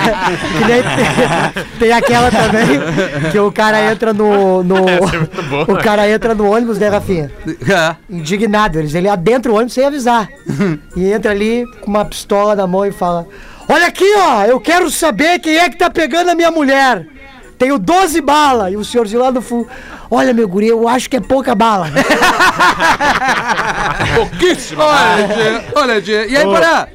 [0.67, 4.63] Tem, tem aquela também, que o cara entra no.
[4.63, 4.77] no
[5.69, 7.31] o cara entra no ônibus, né, Rafinha?
[7.47, 7.97] É.
[8.09, 8.79] indignado.
[8.79, 10.29] Eles, ele adentra o ônibus sem avisar.
[10.97, 13.27] e entra ali com uma pistola na mão e fala:
[13.69, 17.07] Olha aqui, ó, eu quero saber quem é que tá pegando a minha mulher.
[17.59, 18.73] Tenho 12 balas.
[18.73, 19.69] E o senhorzinho lá no fundo:
[20.15, 21.89] Olha, meu guri, eu acho que é pouca bala.
[24.15, 24.83] Pouquíssimo.
[24.83, 25.29] Olha,
[26.01, 26.27] Gê, olha.
[26.29, 26.87] E aí, Porã?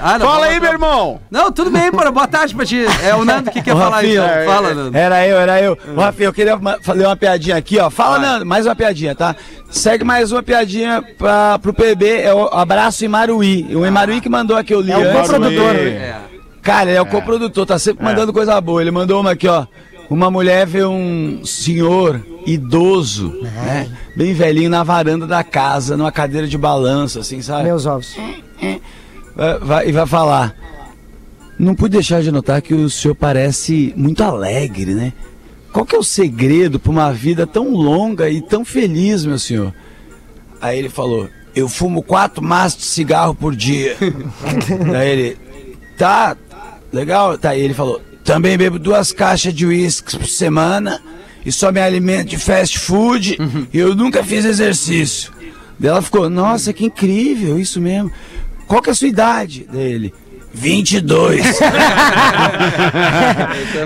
[0.00, 1.20] Ah, não, Fala aí, meu irmão.
[1.30, 2.12] Não, tudo bem, Porã.
[2.12, 2.84] Boa tarde pra ti.
[3.02, 4.26] É o Nando que quer falar Rafinha, então.
[4.26, 4.96] é, Fala, Nando.
[4.96, 5.78] Era eu, era eu.
[5.96, 7.90] Ô, Rafinha, eu queria fazer uma piadinha aqui, ó.
[7.90, 9.34] Fala, Nando, mais uma piadinha, tá?
[9.70, 13.74] Segue mais uma piadinha pra, pro PB, é o Abraço Imaruí.
[13.74, 15.74] O Imaruí que mandou aqui, eu li É o coprodutor.
[15.76, 16.16] É.
[16.62, 18.80] Cara, ele é o coprodutor, tá sempre mandando coisa boa.
[18.80, 19.66] Ele mandou uma aqui, ó.
[20.10, 23.90] Uma mulher vê um senhor idoso, né?
[24.16, 27.64] Bem velhinho na varanda da casa, numa cadeira de balanço, assim, sabe?
[27.64, 28.14] Meus ovos.
[29.34, 30.54] Vai, vai- e vai falar.
[31.58, 35.12] Não pude deixar de notar que o senhor parece muito alegre, né?
[35.72, 39.72] Qual que é o segredo para uma vida tão longa e tão feliz, meu senhor?
[40.60, 43.96] Aí ele falou: Eu fumo quatro maços de cigarro por dia.
[44.92, 45.38] Daí ele,
[45.96, 46.36] tá,
[46.92, 47.36] legal.
[47.38, 51.00] Tá, aí ele falou: Também bebo duas caixas de uísque por semana
[51.44, 53.36] e só me alimento de fast food
[53.72, 55.30] e eu nunca fiz exercício.
[55.82, 58.10] Ela ficou: Nossa, que incrível, isso mesmo.
[58.66, 59.66] Qual que é a sua idade?
[59.70, 60.14] Daí ele:
[60.54, 61.58] 22.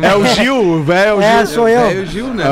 [0.03, 1.21] É o Gil, velho.
[1.21, 1.81] É, sou eu.
[1.81, 2.45] É o Gil, né?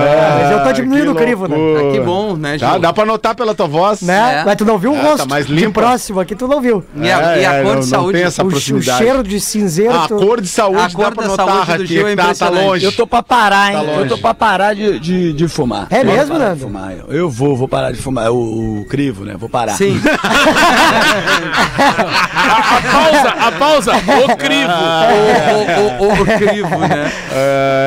[0.42, 1.56] Mas eu tô diminuindo o crivo, né?
[1.56, 2.68] Ah, que bom, né, Gil?
[2.68, 4.00] Dá, dá pra notar pela tua voz.
[4.00, 4.40] Né?
[4.40, 4.44] É.
[4.44, 5.18] Mas tu não viu o É, rosto.
[5.18, 5.80] tá mais de limpa.
[5.80, 6.84] próximo aqui, tu não viu.
[6.96, 8.12] E a, e a É, cor não- de não saúde?
[8.18, 9.94] tem essa O, o cheiro de cinzeiro.
[9.94, 12.08] A tu- cor de saúde A dá cor pra da notar, saúde do Raquel, Gil
[12.08, 12.84] é tá, tá longe.
[12.84, 13.78] Eu tô pra parar, hein?
[13.86, 15.86] Tá eu tô pra parar de, de, de fumar.
[15.90, 16.60] É mesmo, de Nando?
[16.60, 16.92] fumar.
[16.92, 18.30] Eu- Eu vou, vou parar de fumar.
[18.30, 19.34] O, o crivo, né?
[19.38, 19.72] Vou parar.
[19.74, 20.00] Sim.
[21.56, 24.72] A, a pausa, a pausa, o crivo.
[25.52, 27.10] o, o, o, o crivo, né?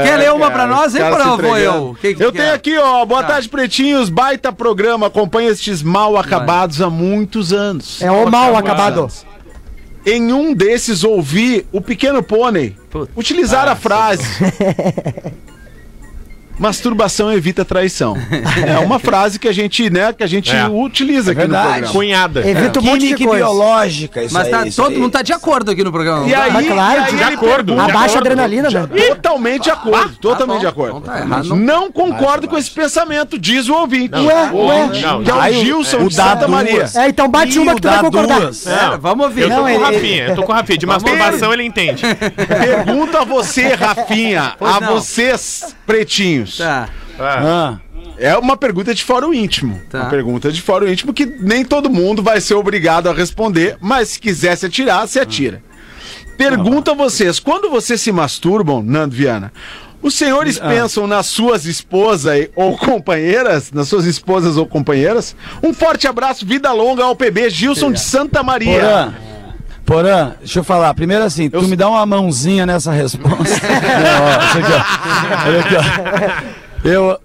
[0.05, 1.97] Quer ler uma pra nós, hein, Cara ou vou eu?
[1.99, 3.05] Que que eu tenho aqui, ó.
[3.05, 3.29] Boa Tá.
[3.33, 4.09] tarde, pretinhos.
[4.09, 5.07] Baita programa.
[5.07, 8.01] Acompanha estes mal acabados há muitos anos.
[8.01, 9.07] É o mal acabado.
[10.05, 12.75] Em um desses ouvi o pequeno pônei
[13.15, 14.23] utilizar Ah, a frase.
[16.59, 18.17] Masturbação evita traição.
[18.67, 20.67] É uma frase que a gente, né, que a gente É.
[20.67, 21.69] utiliza aqui no verdade.
[21.69, 21.93] programa.
[21.93, 22.47] Cunhada.
[22.47, 23.45] Evita um monte de Química e coisa.
[23.45, 24.97] biológica, isso Mas aí, tá, isso todo aí.
[24.99, 26.27] mundo tá de acordo aqui no programa.
[26.27, 26.43] E tá?
[26.43, 27.73] aí, claro, e aí de ele acordo.
[27.73, 28.87] pergunta- Abaixa a adrenalina, né?
[29.09, 30.97] Totalmente de acordo, totalmente bom, de acordo.
[30.97, 34.15] então tá errado, não- não concordo com esse pensamento, diz o ouvinte.
[34.15, 34.89] Ué, O ué.
[35.23, 36.85] que é o Gilson de Santa Maria.
[36.95, 38.41] É, então bate uma que tu vai concordar.
[38.43, 39.41] É, vamos ouvir.
[39.43, 40.77] Eu tô com o Rafinha, eu tô com o Rafinha.
[40.77, 42.03] De masturbação ele entende.
[42.47, 46.48] Pergunto a você, Rafinha, a vocês, pretinhos.
[46.57, 46.89] Tá.
[47.19, 47.77] Ah,
[48.17, 49.81] É uma pergunta de fórum íntimo.
[49.89, 50.01] Tá.
[50.01, 54.09] Uma pergunta de fórum íntimo que nem todo mundo vai ser obrigado a responder, mas
[54.09, 55.61] se quiser se atirar, se atira.
[56.37, 59.51] Pergunto a vocês, quando vocês se masturbam, Nando Viana,
[60.01, 65.35] os senhores pensam nas suas esposas ou companheiras, nas suas esposas ou companheiras?
[65.61, 68.79] Um forte abraço, vida longa ao PB Gilson de Santa Maria.
[68.79, 69.13] Porã,
[69.89, 70.93] Porã, deixa eu falar.
[70.93, 73.33] Primeiro assim, tu me dá uma mãozinha nessa resposta.
[73.41, 75.47] Não, ó, isso aqui, ó.
[75.47, 76.87] Olha aqui, ó.
[76.87, 77.19] Eu.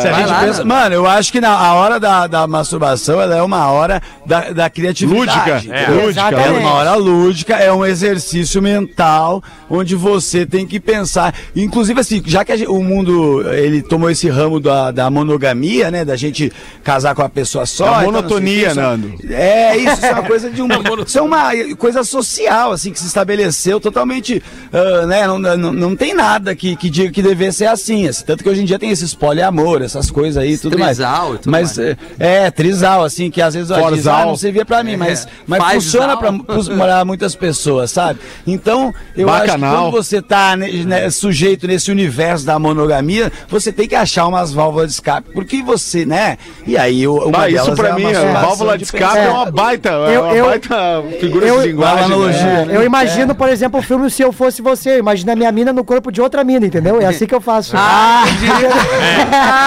[0.00, 3.20] Se a gente lá, pensa, mano, eu acho que na a hora da, da masturbação
[3.20, 5.60] ela é uma hora da, da criatividade.
[5.60, 5.74] Lúdica.
[5.76, 6.06] É.
[6.08, 6.48] Exatamente.
[6.48, 11.34] É uma hora lúdica, é um exercício mental onde você tem que pensar.
[11.54, 16.04] Inclusive, assim, já que gente- o mundo ele tomou esse ramo da, da monogamia, né?
[16.04, 16.52] Da gente
[16.82, 17.96] casar com a pessoa só.
[17.98, 19.14] Sei monotonia, o que, isso- Nando.
[19.30, 20.68] É, isso, isso é uma coisa de um.
[21.06, 24.42] isso é uma coisa social, assim, que se estabeleceu totalmente.
[24.72, 25.26] ah, né?
[25.26, 28.24] Não, não, não tem nada que, que diga que deveria ser assim, assim.
[28.24, 30.96] Tanto que hoje em dia tem esses poliamor, essas coisas aí e tudo mais.
[30.98, 31.96] Trisal e tudo mas mais.
[32.18, 35.26] é, é, trisal, assim, que às vezes ó, diz, ah, não servia pra mim, mas,
[35.46, 35.74] mas Fazal.
[35.80, 38.18] funciona pra, pra muitas pessoas, sabe?
[38.46, 39.46] Então, eu Bacanal.
[39.46, 43.94] acho que quando você tá ne- né, sujeito nesse universo da monogamia, você tem que
[43.94, 46.38] achar umas válvulas de escape, porque você, né?
[46.66, 49.28] E aí, o- Bah, isso pra é a mim, a masturbação válvula de escape é,
[49.28, 52.04] uma baita, é Eu- uma eu- baita figura eu- de linguagem.
[52.04, 52.64] analogia.
[52.64, 52.66] né?
[52.70, 54.90] É, eu imagino, por exemplo, o filme Se Eu Fosse Você.
[54.90, 57.00] Eu imagino a minha mina no corpo de outra mina, entendeu?
[57.00, 57.72] É assim que eu faço.
[57.76, 58.24] Ah,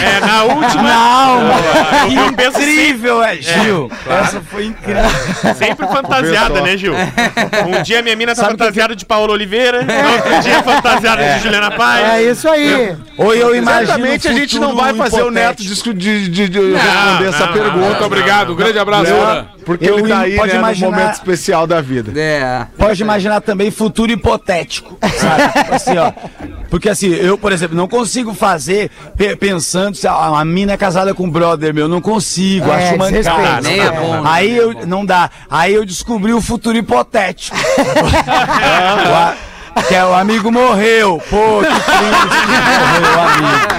[0.00, 0.82] É, na última.
[0.82, 1.40] Não,
[2.16, 3.90] eu, eu penso sempre, incrível, é, Gil.
[4.08, 5.02] Essa foi incrível.
[5.56, 6.94] sempre fantasiada, né, Gil?
[7.66, 11.40] Um dia minha mina tá Sabe que- fantasiada de Paulo Oliveira, outro dia fantasiada de
[11.42, 12.08] Juliana Paz.
[12.14, 12.96] É isso aí.
[13.16, 13.86] Ou eu imagino.
[13.86, 17.52] Certamente a gente não vai fazer o Neto discu- de, de- de responder essa não,
[17.52, 17.76] pergunta.
[17.78, 19.12] Muito obrigado, um grande abraço.
[19.64, 22.18] Porque Eu ele tá aí pode né, imaginar- num momento especial da vida.
[22.18, 22.66] é.
[22.78, 25.52] Pode imaginar também futuro hipotético, sabe?
[25.74, 26.12] Assim, ó.
[26.70, 30.76] Porque assim, eu, por exemplo, não consigo fazer pe- pensando se a, a mina é
[30.76, 33.10] casada com um brother meu, não consigo, É, acho mancada.
[33.10, 33.62] desrespeito.
[33.62, 34.30] Nem é bom, né?
[34.32, 35.30] Aí eu não dá.
[35.50, 37.56] Aí eu descobri o futuro hipotético.
[38.18, 39.34] O a-
[39.86, 41.22] que é o amigo morreu.
[41.30, 42.48] Pô, que triste.
[42.90, 43.77] morreu o amigo.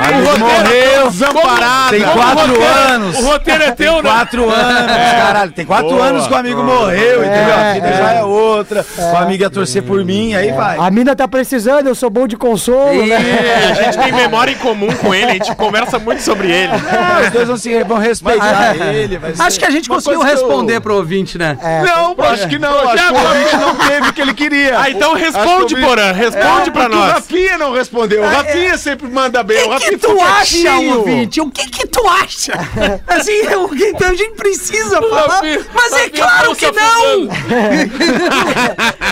[0.00, 1.10] Amigo morreu.
[1.10, 1.90] Desamparado.
[1.90, 3.18] Tem quatro anos.
[3.18, 4.10] O roteiro é teu, né?
[4.10, 5.52] Quatro anos, caralho.
[5.52, 7.54] Tem quatro Boa, anos que o amigo morreu, entendeu?
[7.54, 7.96] A vida é.
[7.98, 8.84] já é outra.
[9.12, 10.76] O amigo ia torcer por mim, aí vai.
[10.78, 13.14] A mina tá precisando, eu sou bom de consolo, né?
[13.16, 16.72] É, a gente tem memória em comum com ele, a gente conversa muito sobre ele.
[16.72, 19.20] Ah, os dois vão, se, vão respeitar ele.
[19.38, 21.58] Acho que a gente conseguiu coisa que eu- responder pro ouvinte, né?
[21.86, 22.88] Não, acho que não.
[22.88, 24.78] Acho que o ouvinte não teve o que ele queria.
[24.78, 27.12] Ah, então responde, o Porã, responde pra porque O nós.
[27.12, 28.22] Rafinha não respondeu.
[28.22, 29.62] O Rafinha sempre manda bem.
[29.64, 31.40] O O que, que tu acha, ouvinte?
[31.40, 32.52] O que que tu acha?
[33.06, 35.40] Assim, o que então a gente precisa falar,
[35.74, 37.28] mas é Rafinha claro tá que não!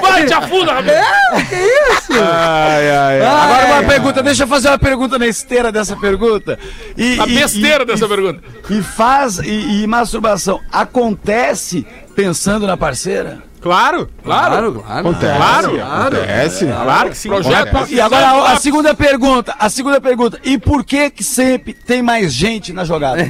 [0.00, 0.94] Vai, te afunda, Rafinha.
[0.94, 2.12] É, que isso?
[2.12, 2.20] vacilo.
[2.22, 3.26] Ai, ai, ai.
[3.26, 6.58] Agora uma pergunta, deixa eu fazer uma pergunta na esteira dessa pergunta.
[6.96, 8.40] E, A besteira e- dessa e- pergunta.
[8.68, 13.42] E faz, e, e masturbação acontece pensando na parceira?
[13.60, 15.00] Claro, Claro, claro.
[15.00, 15.36] Acontece.
[15.36, 15.82] Claro.
[15.82, 16.66] Acontece.
[16.66, 17.28] claro que sim.
[17.28, 17.86] Projeto.
[17.90, 22.02] E agora a, a segunda pergunta, a segunda pergunta, e por que que sempre tem
[22.02, 23.22] mais gente na jogada?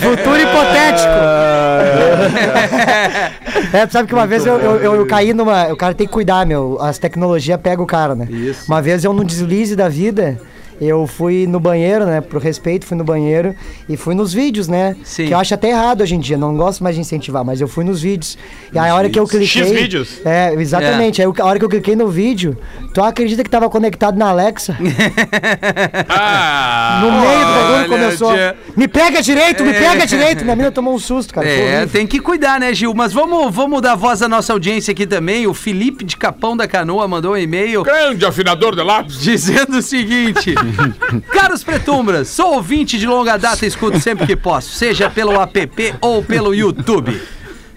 [0.00, 1.10] Futuro hipotético.
[3.72, 5.68] É, tu sabe que uma vez eu, eu, eu- eu caí numa.
[5.68, 6.76] O cara tem que cuidar, meu.
[6.80, 8.26] As tecnologias pegam o cara, né?
[8.28, 8.64] Isso.
[8.66, 10.40] Uma vez eu, num deslize da vida.
[10.80, 12.20] Eu fui no banheiro, né?
[12.20, 13.54] Pro respeito, fui no banheiro
[13.88, 14.96] e fui nos vídeos, né?
[15.04, 15.26] Sim.
[15.26, 17.68] Que eu acho até errado hoje em dia, não gosto mais de incentivar, mas eu
[17.68, 18.38] fui nos vídeos.
[18.72, 19.46] E aí a hora que eu cliquei.
[19.64, 20.20] X vídeos?
[20.24, 21.20] É, exatamente.
[21.20, 22.56] Aí eu- a hora que eu cliquei no vídeo,
[22.94, 24.76] tu acredita que tava conectado na Alexa?
[26.08, 28.32] Ah, No meio do bagulho começou.
[28.34, 28.56] tia.
[28.76, 30.44] Me pega direito, me pega direito.
[30.44, 31.46] Minha mina tomou um susto, cara.
[31.48, 32.92] É, tem que cuidar, né, Gil?
[32.94, 35.46] Mas vamos, vamos dar voz à nossa audiência aqui também.
[35.46, 39.20] O Felipe de Capão da Canoa mandou um e-mail grande afinador de lápis.
[39.20, 40.54] dizendo o seguinte:
[41.32, 45.94] Caros Pretumbras, sou ouvinte de longa data e escuto sempre que posso, seja pelo app
[46.00, 47.20] ou pelo YouTube.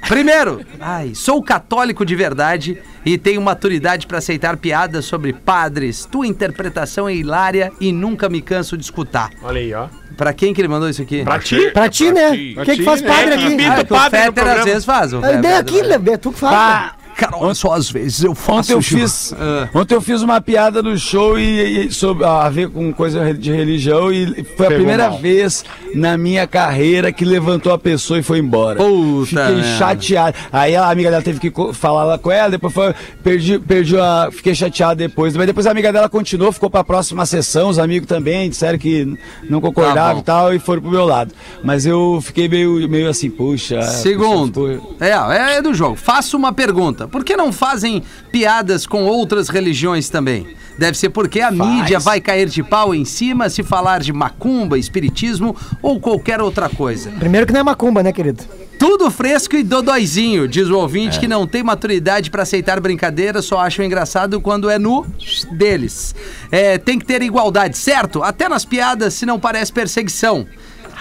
[0.08, 6.06] Primeiro, ai, sou católico de verdade e tenho maturidade para aceitar piadas sobre padres.
[6.06, 9.30] Tua interpretação é hilária e nunca me canso de escutar.
[9.42, 9.88] Olha aí, ó.
[10.18, 11.24] Pra quem que ele mandou isso aqui?
[11.24, 11.72] Pra ti?
[11.72, 12.32] Pra ti, né?
[12.58, 13.66] O que, que faz padre É, aqui?
[13.66, 15.14] Ah, o que o padre no Fetter às vezes faz.
[15.14, 16.14] o A ideia Fetter, aqui, né?
[16.14, 16.92] é tu que faz.
[17.14, 18.60] Pá, Carol, só às vezes eu faço.
[18.60, 19.34] Ontem eu fiz,
[19.74, 23.52] ontem eu fiz uma piada no show e, e sobre a ver com coisa de
[23.52, 25.20] religião e foi a Pegou primeira mal.
[25.20, 25.64] vez
[25.96, 28.78] na minha carreira que levantou a pessoa e foi embora.
[28.78, 29.78] Puta Fiquei merda.
[29.78, 30.38] chateado.
[30.52, 32.94] Aí a amiga dela teve que falar lá com ela, depois foi,
[33.24, 35.36] perdi, perdi a, fiquei chateado depois.
[35.36, 39.06] Mas depois a amiga dela continuou, ficou pra próxima sessão, os amigos também disseram que
[39.50, 40.20] não Tá concordavam bom.
[40.22, 41.34] e tal e foram pro meu lado.
[41.64, 43.80] Mas eu fiquei meio, meio assim, puxa.
[43.80, 45.96] a Segundo, pessoa ficou- é, é do jogo.
[45.96, 47.03] Faço uma pergunta.
[47.08, 50.56] Por que não fazem piadas com outras religiões também?
[50.78, 54.78] Deve ser porque a mídia vai cair de pau em cima se falar de macumba,
[54.78, 57.12] espiritismo ou qualquer outra coisa.
[57.12, 58.44] Primeiro que não é macumba, né, querido?
[58.80, 63.60] Tudo fresco e dodóizinho, diz o ouvinte que não tem maturidade pra aceitar brincadeira, só
[63.60, 65.06] acham engraçado quando é no
[65.52, 66.16] deles.
[66.52, 68.24] É, tem que ter igualdade, certo?
[68.24, 70.48] Até nas piadas, se não parece perseguição.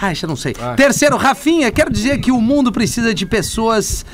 [0.01, 0.55] Ai, já não sei.
[0.75, 4.05] Terceiro, Rafinha, quero dizer que o mundo precisa de pessoas.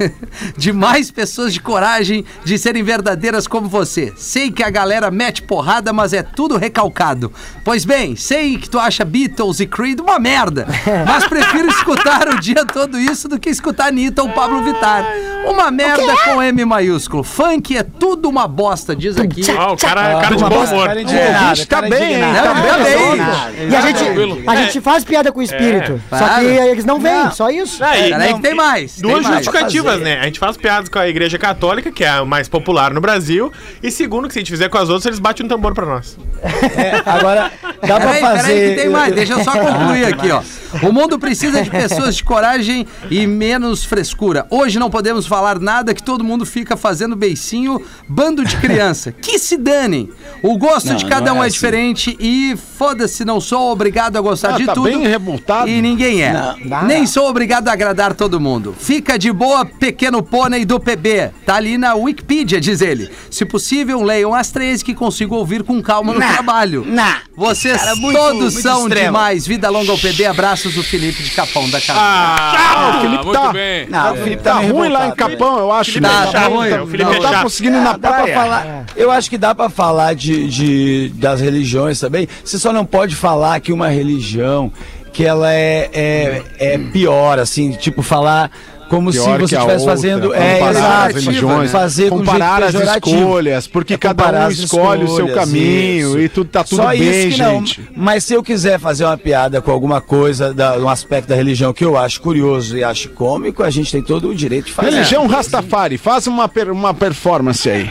[0.56, 4.12] de mais pessoas de coragem de serem verdadeiras como você.
[4.16, 7.32] Sei que a galera mete porrada, mas é tudo recalcado.
[7.64, 10.66] Pois bem, sei que tu acha Beatles e Creed uma merda,
[11.06, 15.04] mas prefiro escutar o dia todo isso do que escutar Anitta ou Pablo Vittar.
[15.46, 17.22] Uma merda com M maiúsculo.
[17.22, 19.42] Funk é tudo uma bosta, diz aqui.
[19.56, 20.88] Ó, o cara, cara de bom humor.
[20.88, 22.20] O ouvinte tá cara bem, hein?
[22.20, 23.18] Tá bem, tá bem.
[23.18, 24.04] tá E a gente,
[24.46, 26.00] a gente faz piada com o espírito.
[26.10, 26.40] Só Claro.
[26.40, 27.30] que eles não vêm, Não.
[27.32, 27.82] só isso.
[27.84, 28.92] Aí, Peraí que tem mais.
[28.96, 29.36] tem Duas mais.
[29.44, 30.04] justificativas, fazer.
[30.04, 30.18] né?
[30.20, 33.52] A gente faz piadas com a Igreja Católica, que é a mais popular no Brasil.
[33.82, 35.86] E segundo, que se a gente fizer com as outras, eles batem um tambor pra
[35.86, 36.16] nós.
[36.42, 37.50] É, agora,
[37.86, 38.42] dá pra Peraí, fazer.
[38.48, 40.42] peraí que tem mais, deixa eu só concluir aqui, ó.
[40.86, 44.46] O mundo precisa de pessoas de coragem e menos frescura.
[44.50, 49.10] Hoje não podemos falar nada que todo mundo fica fazendo beicinho, bando de criança.
[49.12, 50.10] Que se danem.
[50.42, 51.54] O gosto Não, de cada não um é é assim.
[51.54, 54.84] diferente e foda-se, não sou obrigado a gostar Ah, de tá tudo.
[54.88, 55.68] bem revoltado.
[55.68, 56.32] E ninguém é.
[56.64, 56.84] Não.
[56.84, 58.74] Nem sou obrigado a agradar todo mundo.
[58.78, 61.30] Fica de boa, pequeno pônei do PB.
[61.44, 63.10] Tá ali na Wikipedia, diz ele.
[63.30, 66.84] Se possível, leiam as três que consigo ouvir com calma no trabalho.
[66.86, 67.18] Nah.
[67.36, 69.06] Vocês Cara, muito- todos muito são extremo.
[69.06, 69.46] demais.
[69.46, 70.26] Vida longa ao PB.
[70.26, 71.98] Abraços do Felipe de Capão da Casa.
[72.00, 73.86] Ah, o Felipe muito tá- bem.
[73.88, 75.12] Não, o Felipe Tá meio ruim lá em.
[75.12, 76.00] Capão, eu acho.
[76.00, 76.32] Tá, né?
[76.32, 76.72] tá ruim.
[76.72, 78.34] O Felipe Não é tá conseguindo ir na pra praia.
[78.34, 82.28] falar, eu acho que dá pra falar de, de- das religiões também.
[82.44, 84.72] Você só não pode falar que uma religião
[85.12, 88.50] que ela é, é, é pior, assim, tipo, falar
[88.88, 90.28] como se você a estivesse fazendo.
[90.28, 91.14] comparar É, as exato.
[91.14, 96.18] religiões, fazer com comparar as escolhas, porque É cada um escolhe o seu caminho isso.
[96.20, 97.50] e tudo tá tudo Só bem, isso que não.
[97.50, 97.88] gente.
[97.96, 101.72] Mas se eu quiser fazer uma piada com alguma coisa, da, um aspecto da religião
[101.72, 104.90] que eu acho curioso e acho cômico, a gente tem todo o direito de fazer.
[104.90, 107.88] Religião Rastafari, faz uma, per- uma performance aí.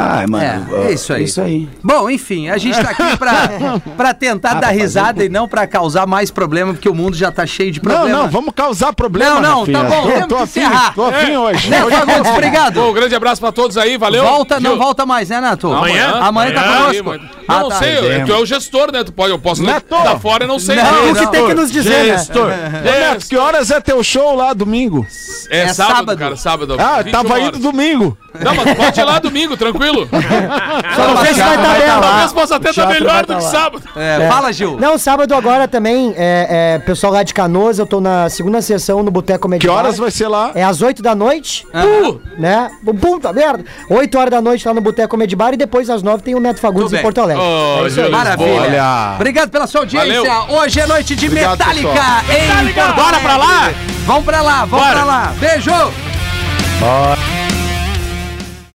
[0.00, 0.44] Ah, mano.
[0.76, 1.24] É, é isso aí.
[1.24, 1.68] Isso aí.
[1.82, 6.06] Bom, enfim, a gente tá aqui pra, pra tentar dar risada e não pra causar
[6.06, 8.18] mais problema, porque o mundo já tá cheio de Não, problema.
[8.22, 9.78] não, vamos causar problema, Não, não, Rafinha.
[9.82, 10.94] tá bom, Tô, temos tô afim, encerrar.
[10.94, 11.68] tô afim hoje.
[11.68, 12.74] Hoje eu Fagundes, obrigado.
[12.74, 14.24] Bom, um grande abraço pra todos aí, valeu.
[14.24, 14.78] Volta, não Gil.
[14.78, 15.72] volta mais, né, Nato?
[15.72, 16.12] Amanhã?
[16.20, 17.00] Amanhã tá Amanhã, conosco.
[17.10, 17.30] amanhã.
[17.48, 17.76] Ah, Não, não tá.
[17.76, 19.04] sei, eu- tu é o gestor, né?
[19.04, 19.88] Tu pode, eu posso Neto!
[19.90, 20.76] dar fora e não sei.
[20.76, 21.14] Não, né?
[21.14, 22.18] Tu que tem que nos dizer, né?
[22.18, 22.46] Gestor.
[22.50, 25.06] Ô, Neto, que horas é teu show lá domingo?
[25.50, 26.18] É, É sábado, sábado.
[26.18, 26.76] cara, sábado.
[26.78, 27.48] Ah, 21 tava horas.
[27.48, 28.18] indo domingo.
[28.40, 30.08] Não, mas pode ir lá domingo, tranquilo.
[30.96, 32.00] Só não sei se vai estar aberto.
[32.00, 33.82] Talvez possa até estar teatro melhor vai do tá que sábado.
[33.96, 34.76] É, Fala, Gil.
[34.78, 39.02] Não, sábado agora também, é, é, pessoal lá de Canoas, eu tô na segunda sessão
[39.02, 40.52] no Boteco Comedy Que horas vai ser lá?
[40.54, 42.70] É às 8 da noite, Uh, né?
[43.00, 43.64] Puta merda.
[43.90, 46.40] 8 horas da noite lá no Boteco Comedy Bar e depois às 9 tem o
[46.40, 47.02] Neto Fagundes em bem.
[47.02, 47.42] Porto Alegre.
[47.42, 48.04] Ô, É isso aí.
[48.06, 48.60] Júlio, Maravilha.
[48.60, 49.12] Olha.
[49.16, 50.22] Obrigado pela sua audiência.
[50.22, 50.56] Valeu.
[50.58, 52.64] Hoje é noite de Obrigado, Metallica pessoal.
[52.64, 53.70] em Porto Bora pra lá?
[54.06, 54.92] Vamos pra lá, vamos Bora.
[54.92, 55.32] pra lá.
[55.38, 55.70] Beijo.